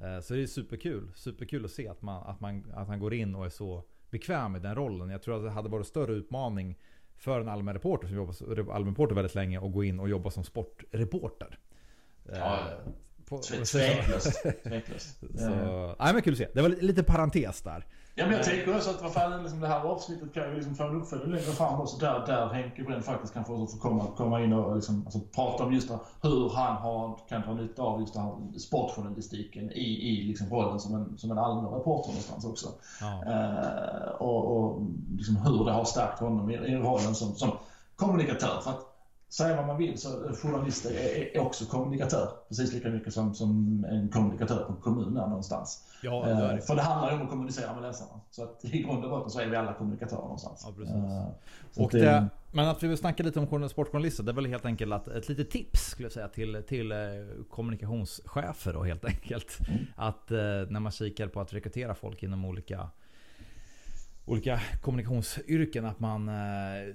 Eh, 0.00 0.20
så 0.20 0.34
det 0.34 0.42
är 0.42 0.46
superkul. 0.46 1.10
Superkul 1.14 1.64
att 1.64 1.70
se 1.70 1.88
att, 1.88 2.02
man, 2.02 2.22
att, 2.22 2.40
man, 2.40 2.72
att 2.74 2.88
han 2.88 2.98
går 2.98 3.14
in 3.14 3.34
och 3.34 3.46
är 3.46 3.50
så 3.50 3.84
bekväm 4.10 4.56
i 4.56 4.58
den 4.58 4.74
rollen. 4.74 5.10
Jag 5.10 5.22
tror 5.22 5.36
att 5.36 5.42
det 5.42 5.50
hade 5.50 5.68
varit 5.68 5.86
större 5.86 6.12
utmaning 6.12 6.78
för 7.22 7.40
en 7.40 7.48
allmän 7.48 7.74
reporter 7.74 8.08
som 8.08 8.16
jobbat 8.16 8.36
som 8.36 8.70
allmän 8.70 8.92
reporter 8.92 9.14
väldigt 9.14 9.34
länge 9.34 9.58
och 9.58 9.72
gå 9.72 9.84
in 9.84 10.00
och 10.00 10.08
jobba 10.08 10.30
som 10.30 10.44
sportreporter. 10.44 11.58
Ja, 12.32 12.58
tveklöst. 13.72 14.42
tveklöst. 14.62 15.20
Så, 15.20 15.96
nej, 15.98 16.12
men 16.12 16.22
kul 16.22 16.32
att 16.32 16.38
se. 16.38 16.48
Det 16.54 16.62
var 16.62 16.68
lite 16.68 17.02
parentes 17.02 17.62
där. 17.62 17.86
Ja, 18.14 18.26
men 18.26 18.36
jag 18.36 18.44
tänker 18.44 18.76
också 18.76 18.90
att 18.90 19.02
vad 19.02 19.12
fan, 19.12 19.42
liksom 19.42 19.60
det 19.60 19.68
här 19.68 19.80
avsnittet 19.80 20.34
kan 20.34 20.48
ju 20.48 20.54
liksom 20.54 20.74
få 20.74 20.84
en 20.84 21.00
uppföljning 21.00 21.30
längre 21.30 21.52
fram 21.52 21.80
också. 21.80 21.96
Där, 21.96 22.26
där 22.26 22.48
Henke 22.48 22.82
Bränd 22.82 23.04
faktiskt 23.04 23.34
kan 23.34 23.44
få, 23.44 23.66
få 23.66 23.76
komma, 23.76 24.06
komma 24.16 24.42
in 24.42 24.52
och 24.52 24.76
liksom, 24.76 25.02
alltså, 25.04 25.20
prata 25.34 25.64
om 25.64 25.72
just 25.72 25.88
det, 25.88 25.98
hur 26.22 26.50
han 26.50 26.76
har, 26.76 27.18
kan 27.28 27.42
dra 27.42 27.54
nytta 27.54 27.82
av 27.82 28.00
just 28.00 28.16
här 28.16 28.58
sportjournalistiken 28.58 29.70
i, 29.70 30.08
i 30.08 30.22
liksom 30.22 30.50
rollen 30.50 30.80
som 30.80 30.94
en, 30.94 31.18
som 31.18 31.30
en 31.30 31.38
allmän 31.38 31.72
reporter 31.72 32.08
någonstans 32.08 32.44
också. 32.44 32.68
Ja. 33.00 33.32
Eh, 33.32 34.08
och 34.08 34.56
och 34.56 34.82
liksom 35.16 35.36
hur 35.36 35.64
det 35.64 35.72
har 35.72 35.84
stärkt 35.84 36.20
honom 36.20 36.50
i, 36.50 36.54
i 36.54 36.76
rollen 36.76 37.14
som, 37.14 37.34
som 37.34 37.50
kommunikatör. 37.96 38.60
För 38.60 38.70
att 38.70 38.91
säga 39.32 39.56
vad 39.56 39.66
man 39.66 39.78
vill 39.78 39.98
så 39.98 40.08
journalister 40.42 40.90
är, 40.90 41.36
är 41.36 41.40
också 41.40 41.64
kommunikatör. 41.64 42.28
Precis 42.48 42.72
lika 42.72 42.88
mycket 42.88 43.12
som, 43.12 43.34
som 43.34 43.84
en 43.90 44.08
kommunikatör 44.08 44.64
på 44.64 44.72
en 44.72 44.80
kommun 44.80 45.16
är 45.16 45.26
någonstans. 45.26 45.84
Ja, 46.02 46.24
det 46.24 46.30
är 46.30 46.56
det. 46.56 46.62
För 46.62 46.76
det 46.76 46.82
handlar 46.82 47.10
ju 47.10 47.16
om 47.16 47.22
att 47.22 47.30
kommunicera 47.30 47.74
med 47.74 47.82
läsarna. 47.82 48.20
Så 48.30 48.42
att 48.42 48.64
i 48.64 48.82
grund 48.82 49.04
och 49.04 49.10
botten 49.10 49.30
så 49.30 49.40
är 49.40 49.46
vi 49.46 49.56
alla 49.56 49.74
kommunikatörer 49.74 50.22
någonstans. 50.22 50.64
Ja, 50.66 50.72
precis. 50.76 50.94
Uh, 50.94 51.84
och 51.84 51.90
det, 51.90 52.00
det, 52.00 52.28
men 52.52 52.68
att 52.68 52.82
vi 52.82 52.88
vill 52.88 52.98
snacka 52.98 53.22
lite 53.22 53.40
om 53.40 53.68
sportjournalister, 53.68 54.22
det 54.22 54.30
är 54.30 54.34
väl 54.34 54.46
helt 54.46 54.64
enkelt 54.64 54.92
att 54.92 55.08
ett 55.08 55.28
litet 55.28 55.50
tips 55.50 55.80
skulle 55.80 56.06
jag 56.06 56.12
säga 56.12 56.28
till, 56.28 56.62
till 56.68 56.92
eh, 56.92 56.98
kommunikationschefer 57.50 58.72
då 58.72 58.82
helt 58.82 59.04
enkelt. 59.04 59.58
Mm. 59.68 59.86
Att 59.96 60.30
när 60.70 60.80
man 60.80 60.92
kikar 60.92 61.28
på 61.28 61.40
att 61.40 61.52
rekrytera 61.52 61.94
folk 61.94 62.22
inom 62.22 62.44
olika 62.44 62.88
olika 64.32 64.60
kommunikationsyrken 64.80 65.84
att 65.84 66.00
man 66.00 66.28
eh, 66.28 66.34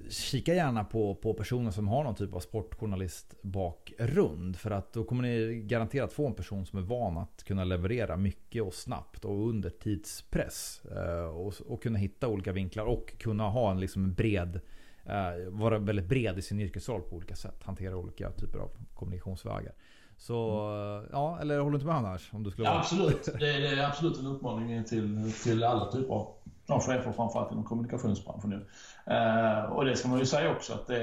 kikar 0.08 0.54
gärna 0.54 0.84
på, 0.84 1.14
på 1.14 1.34
personer 1.34 1.70
som 1.70 1.88
har 1.88 2.04
någon 2.04 2.14
typ 2.14 2.34
av 2.34 2.40
sportjournalistbakgrund. 2.40 4.56
För 4.56 4.70
att 4.70 4.92
då 4.92 5.04
kommer 5.04 5.22
ni 5.22 5.62
garanterat 5.66 6.12
få 6.12 6.26
en 6.26 6.34
person 6.34 6.66
som 6.66 6.78
är 6.78 6.82
van 6.82 7.18
att 7.18 7.44
kunna 7.44 7.64
leverera 7.64 8.16
mycket 8.16 8.62
och 8.62 8.74
snabbt 8.74 9.24
och 9.24 9.48
under 9.48 9.70
tidspress. 9.70 10.82
Eh, 10.84 11.24
och, 11.24 11.54
och 11.66 11.82
kunna 11.82 11.98
hitta 11.98 12.28
olika 12.28 12.52
vinklar 12.52 12.84
och 12.84 13.18
kunna 13.18 13.48
ha 13.48 13.70
en 13.70 13.80
liksom 13.80 14.14
bred 14.14 14.60
eh, 15.04 15.32
vara 15.48 15.78
väldigt 15.78 16.08
bred 16.08 16.38
i 16.38 16.42
sin 16.42 16.60
yrkesroll 16.60 17.02
på 17.02 17.16
olika 17.16 17.36
sätt. 17.36 17.62
Hantera 17.62 17.96
olika 17.96 18.30
typer 18.30 18.58
av 18.58 18.70
kommunikationsvägar. 18.94 19.72
Så, 20.18 20.60
mm. 20.60 21.08
ja, 21.12 21.38
eller 21.40 21.58
håller 21.58 21.70
du 21.70 21.76
inte 21.76 21.86
med 21.86 21.96
annars? 21.96 22.30
Om 22.32 22.42
du 22.42 22.50
skulle 22.50 22.68
ja, 22.68 22.78
absolut. 22.78 23.28
Det 23.38 23.50
är, 23.50 23.60
det 23.60 23.68
är, 23.68 23.86
absolut 23.86 24.18
en 24.18 24.26
uppmaning 24.26 24.84
till, 24.84 25.32
till 25.42 25.64
alla 25.64 25.92
typer 25.92 26.14
av 26.14 26.34
ja, 26.66 26.80
chefer, 26.80 27.12
framförallt 27.12 27.52
inom 27.52 27.64
kommunikationsbranschen 27.64 28.50
nu. 28.50 28.66
Eh, 29.14 29.64
och 29.64 29.84
det 29.84 29.96
ska 29.96 30.08
man 30.08 30.18
ju 30.18 30.26
säga 30.26 30.50
också 30.50 30.72
att 30.72 30.86
det, 30.86 31.02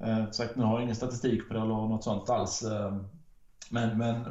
eh, 0.00 0.30
sagt, 0.30 0.56
nu 0.56 0.64
har 0.64 0.74
jag 0.74 0.82
ingen 0.82 0.96
statistik 0.96 1.48
på 1.48 1.54
det 1.54 1.60
eller 1.60 1.68
något 1.68 2.04
sånt 2.04 2.30
alls. 2.30 2.62
Eh, 2.62 2.96
men, 3.70 3.98
men 3.98 4.24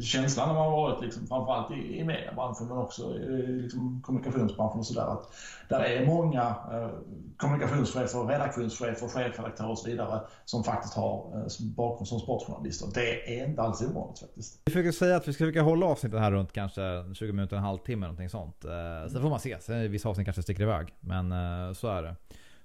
känslan 0.00 0.48
när 0.48 0.54
man 0.54 0.72
varit 0.72 1.04
liksom, 1.04 1.26
framförallt 1.26 1.70
i, 1.70 1.98
i 1.98 2.04
mediebranschen 2.04 2.68
men 2.68 2.78
också 2.78 3.18
i 3.18 3.46
liksom, 3.62 4.02
kommunikationsbranschen 4.02 4.78
och 4.78 4.86
sådär 4.86 5.06
att 5.06 5.34
där 5.68 5.80
är 5.80 6.06
många 6.06 6.40
eh, 6.72 6.90
kommunikationschefer, 7.36 8.26
redaktionschefer, 8.26 9.08
chefredaktörer 9.08 9.70
och 9.70 9.78
så 9.78 9.88
vidare 9.88 10.20
som 10.44 10.64
faktiskt 10.64 10.94
har 10.94 11.32
eh, 11.34 11.66
bakgrund 11.76 12.08
som 12.08 12.20
sportjournalister. 12.20 12.88
Det 12.94 13.40
är 13.40 13.48
inte 13.48 13.62
alls 13.62 13.82
ovanligt 13.82 14.18
faktiskt. 14.18 14.60
Vi 14.64 14.72
försöker 14.72 14.92
säga 14.92 15.16
att 15.16 15.28
vi 15.28 15.32
ska 15.32 15.44
försöka 15.44 15.62
hålla 15.62 15.86
avsnittet 15.86 16.20
här 16.20 16.32
runt 16.32 16.52
kanske 16.52 17.14
20 17.14 17.32
minuter, 17.32 17.56
en 17.56 17.62
halvtimme 17.62 18.06
någonting 18.06 18.28
sånt. 18.28 18.64
Eh, 18.64 19.10
sen 19.12 19.22
får 19.22 19.30
man 19.30 19.40
se. 19.40 19.60
Sen 19.60 19.90
vissa 19.90 20.08
avsnitt 20.08 20.26
kanske 20.26 20.42
sticker 20.42 20.62
iväg. 20.62 20.94
Men 21.00 21.32
eh, 21.32 21.72
så 21.72 21.88
är 21.88 22.02
det. 22.02 22.16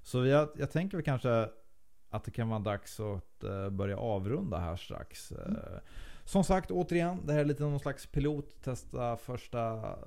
Så 0.04 0.26
jag, 0.26 0.50
jag 0.58 0.72
tänker 0.72 0.98
väl 0.98 1.06
kanske 1.06 1.48
att 2.10 2.24
det 2.24 2.32
kan 2.32 2.50
vara 2.50 2.60
dags 2.60 3.00
att 3.00 3.44
eh, 3.44 3.70
börja 3.70 3.98
avrunda 3.98 4.58
här 4.58 4.76
strax. 4.76 5.32
Mm. 5.32 5.58
Som 6.32 6.44
sagt, 6.44 6.72
återigen, 6.72 7.26
det 7.26 7.34
här 7.34 7.40
är 7.40 7.46
lite 7.46 7.64
någon 7.64 7.80
slags 7.80 8.06
pilot. 8.06 8.64
Testa 8.64 9.18
första, 9.18 9.60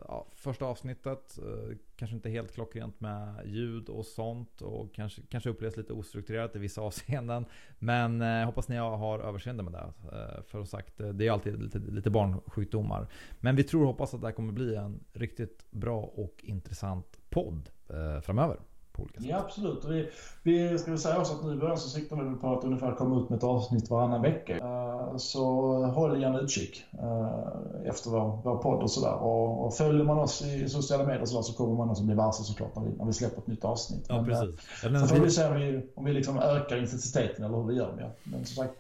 ja, 0.09 0.27
första 0.35 0.65
avsnittet. 0.65 1.39
Eh, 1.39 1.77
kanske 1.97 2.17
inte 2.17 2.31
helt 2.31 2.55
klockrent 2.55 3.01
med 3.01 3.47
ljud 3.47 3.89
och 3.89 4.07
sånt. 4.07 4.63
Och 4.63 4.95
kanske, 4.95 5.23
kanske 5.29 5.51
upplevs 5.51 5.77
lite 5.77 5.93
ostrukturerat 5.93 6.57
i 6.57 6.59
vissa 6.59 6.81
avseenden. 6.83 7.45
Men 7.79 8.23
eh, 8.23 8.45
hoppas 8.45 8.69
ni 8.69 8.77
har 8.77 9.19
överseende 9.19 9.63
med 9.63 9.73
det. 9.73 9.93
Eh, 10.13 10.43
för 10.43 10.59
som 10.59 10.67
sagt, 10.67 11.01
eh, 11.01 11.09
det 11.09 11.27
är 11.27 11.33
alltid 11.33 11.63
lite, 11.63 11.79
lite 11.79 12.11
barnsjukdomar. 12.11 13.07
Men 13.41 13.57
vi 13.57 13.65
tror 13.65 13.81
och 13.81 13.87
hoppas 13.87 14.15
att 14.15 14.21
det 14.21 14.27
här 14.27 14.35
kommer 14.35 14.53
bli 14.53 14.75
en 14.75 15.01
riktigt 15.13 15.67
bra 15.71 16.01
och 16.01 16.35
intressant 16.43 17.19
podd 17.31 17.71
eh, 17.89 18.21
framöver 18.21 18.57
på 18.97 19.03
olika 19.03 19.21
sätt. 19.21 19.29
Ja, 19.31 19.39
absolut. 19.39 19.85
Och 19.85 19.93
vi, 19.93 20.11
vi 20.43 20.79
ska 20.79 20.91
väl 20.91 21.01
säga 21.01 21.19
också 21.19 21.33
att 21.33 21.45
nu 21.45 21.53
i 21.53 21.57
början 21.57 21.79
så 21.79 21.89
siktar 21.89 22.17
vi 22.17 22.37
på 22.37 22.59
att 22.59 22.65
ungefär 22.65 22.95
komma 22.95 23.23
ut 23.23 23.31
med 23.31 23.37
ett 23.37 23.45
avsnitt 23.45 23.91
varannan 23.91 24.23
vecka. 24.23 24.57
Uh, 24.57 25.17
så 25.17 25.45
håll 25.85 26.21
gärna 26.21 26.41
utkik 26.41 26.85
uh, 27.03 27.89
efter 27.89 28.11
vår, 28.11 28.39
vår 28.45 28.57
podd 28.57 28.83
och 28.83 28.91
sådär. 28.91 29.15
Och, 29.15 29.67
och 29.67 29.75
följer 29.75 30.05
man 30.05 30.19
oss 30.19 30.43
i 30.43 30.69
sociala 30.69 31.07
medier 31.07 31.27
så, 31.27 31.43
så 31.43 31.53
kommer 31.53 31.75
man 31.75 31.91
också 31.91 32.03
bli 32.03 32.15
varse 32.15 32.43
såklart 32.43 32.77
när 32.77 32.83
vi, 32.83 32.97
när 32.97 33.05
vi 33.05 33.13
släpper 33.13 33.39
ett 33.39 33.47
nytt 33.47 33.65
avsnitt. 33.65 34.07
Ja, 34.09 34.17
Men, 34.17 34.25
precis. 34.25 34.85
Uh, 34.85 35.01
så 35.01 35.07
får 35.07 35.25
vi 35.25 35.31
se 35.31 35.49
om 35.49 35.57
vi, 35.57 35.83
om 35.95 36.05
vi 36.05 36.13
liksom 36.13 36.39
ökar 36.39 36.77
intensiteten 36.77 37.45
eller 37.45 37.57
hur 37.57 37.65
vi 37.65 37.75
gör. 37.75 37.97
Ja. 38.01 38.11
Men 38.25 38.47
som 38.47 38.65
sagt, 38.65 38.75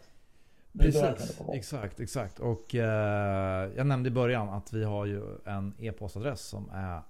Precis, 0.78 1.40
exakt, 1.52 2.00
exakt. 2.00 2.40
Och 2.40 2.74
eh, 2.74 3.70
jag 3.76 3.86
nämnde 3.86 4.08
i 4.08 4.12
början 4.12 4.48
att 4.48 4.72
vi 4.72 4.84
har 4.84 5.06
ju 5.06 5.22
en 5.44 5.74
e-postadress 5.78 6.40
som 6.40 6.70
är 6.72 7.00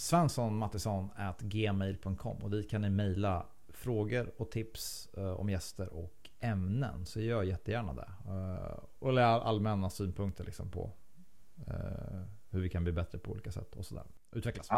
svenssonmattisson.gmail.com 0.00 2.36
och 2.42 2.50
dit 2.50 2.70
kan 2.70 2.80
ni 2.80 2.90
mejla 2.90 3.46
frågor 3.68 4.32
och 4.36 4.50
tips 4.50 5.08
eh, 5.16 5.32
om 5.32 5.50
gäster 5.50 5.94
och 5.94 6.30
ämnen. 6.40 7.06
Så 7.06 7.20
gör 7.20 7.42
jättegärna 7.42 7.94
det. 7.94 8.08
Eh, 8.26 8.78
och 8.98 9.20
allmänna 9.20 9.90
synpunkter 9.90 10.44
liksom 10.44 10.70
på 10.70 10.90
eh, 11.66 12.20
hur 12.50 12.60
vi 12.60 12.68
kan 12.68 12.84
bli 12.84 12.92
bättre 12.92 13.18
på 13.18 13.30
olika 13.30 13.52
sätt 13.52 13.76
och 13.76 13.86
sådär. 13.86 14.04
Utvecklas. 14.32 14.68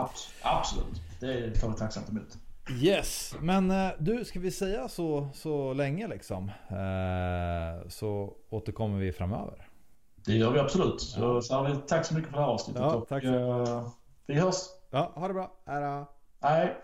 Absolut, 0.43 1.03
det 1.21 1.55
tar 1.55 1.69
vi 1.69 1.75
tacksamt 1.75 2.09
emot. 2.09 2.39
Yes, 2.83 3.35
men 3.41 3.73
du 3.99 4.25
ska 4.25 4.41
vi 4.41 4.51
säga 4.51 4.89
så, 4.89 5.29
så 5.35 5.73
länge 5.73 6.09
liksom. 6.09 6.51
Så 7.89 8.37
återkommer 8.49 8.99
vi 8.99 9.13
framöver. 9.13 9.69
Det 10.15 10.33
gör 10.33 10.53
vi 10.53 10.59
absolut. 10.59 11.01
Så, 11.01 11.43
så 11.43 11.63
vi, 11.63 11.77
tack 11.87 12.07
så 12.07 12.15
mycket 12.15 12.31
för 12.31 12.37
det 12.37 12.43
här 12.45 12.51
avsnittet. 12.51 12.83
Ja, 12.83 13.05
tack. 13.09 13.25
Och, 13.25 13.93
vi 14.27 14.35
hörs. 14.35 14.82
Ja, 14.93 15.13
ha 15.17 15.29
det 15.29 15.35
bra. 15.35 15.51
Hej 15.67 15.81
Hej. 16.43 16.77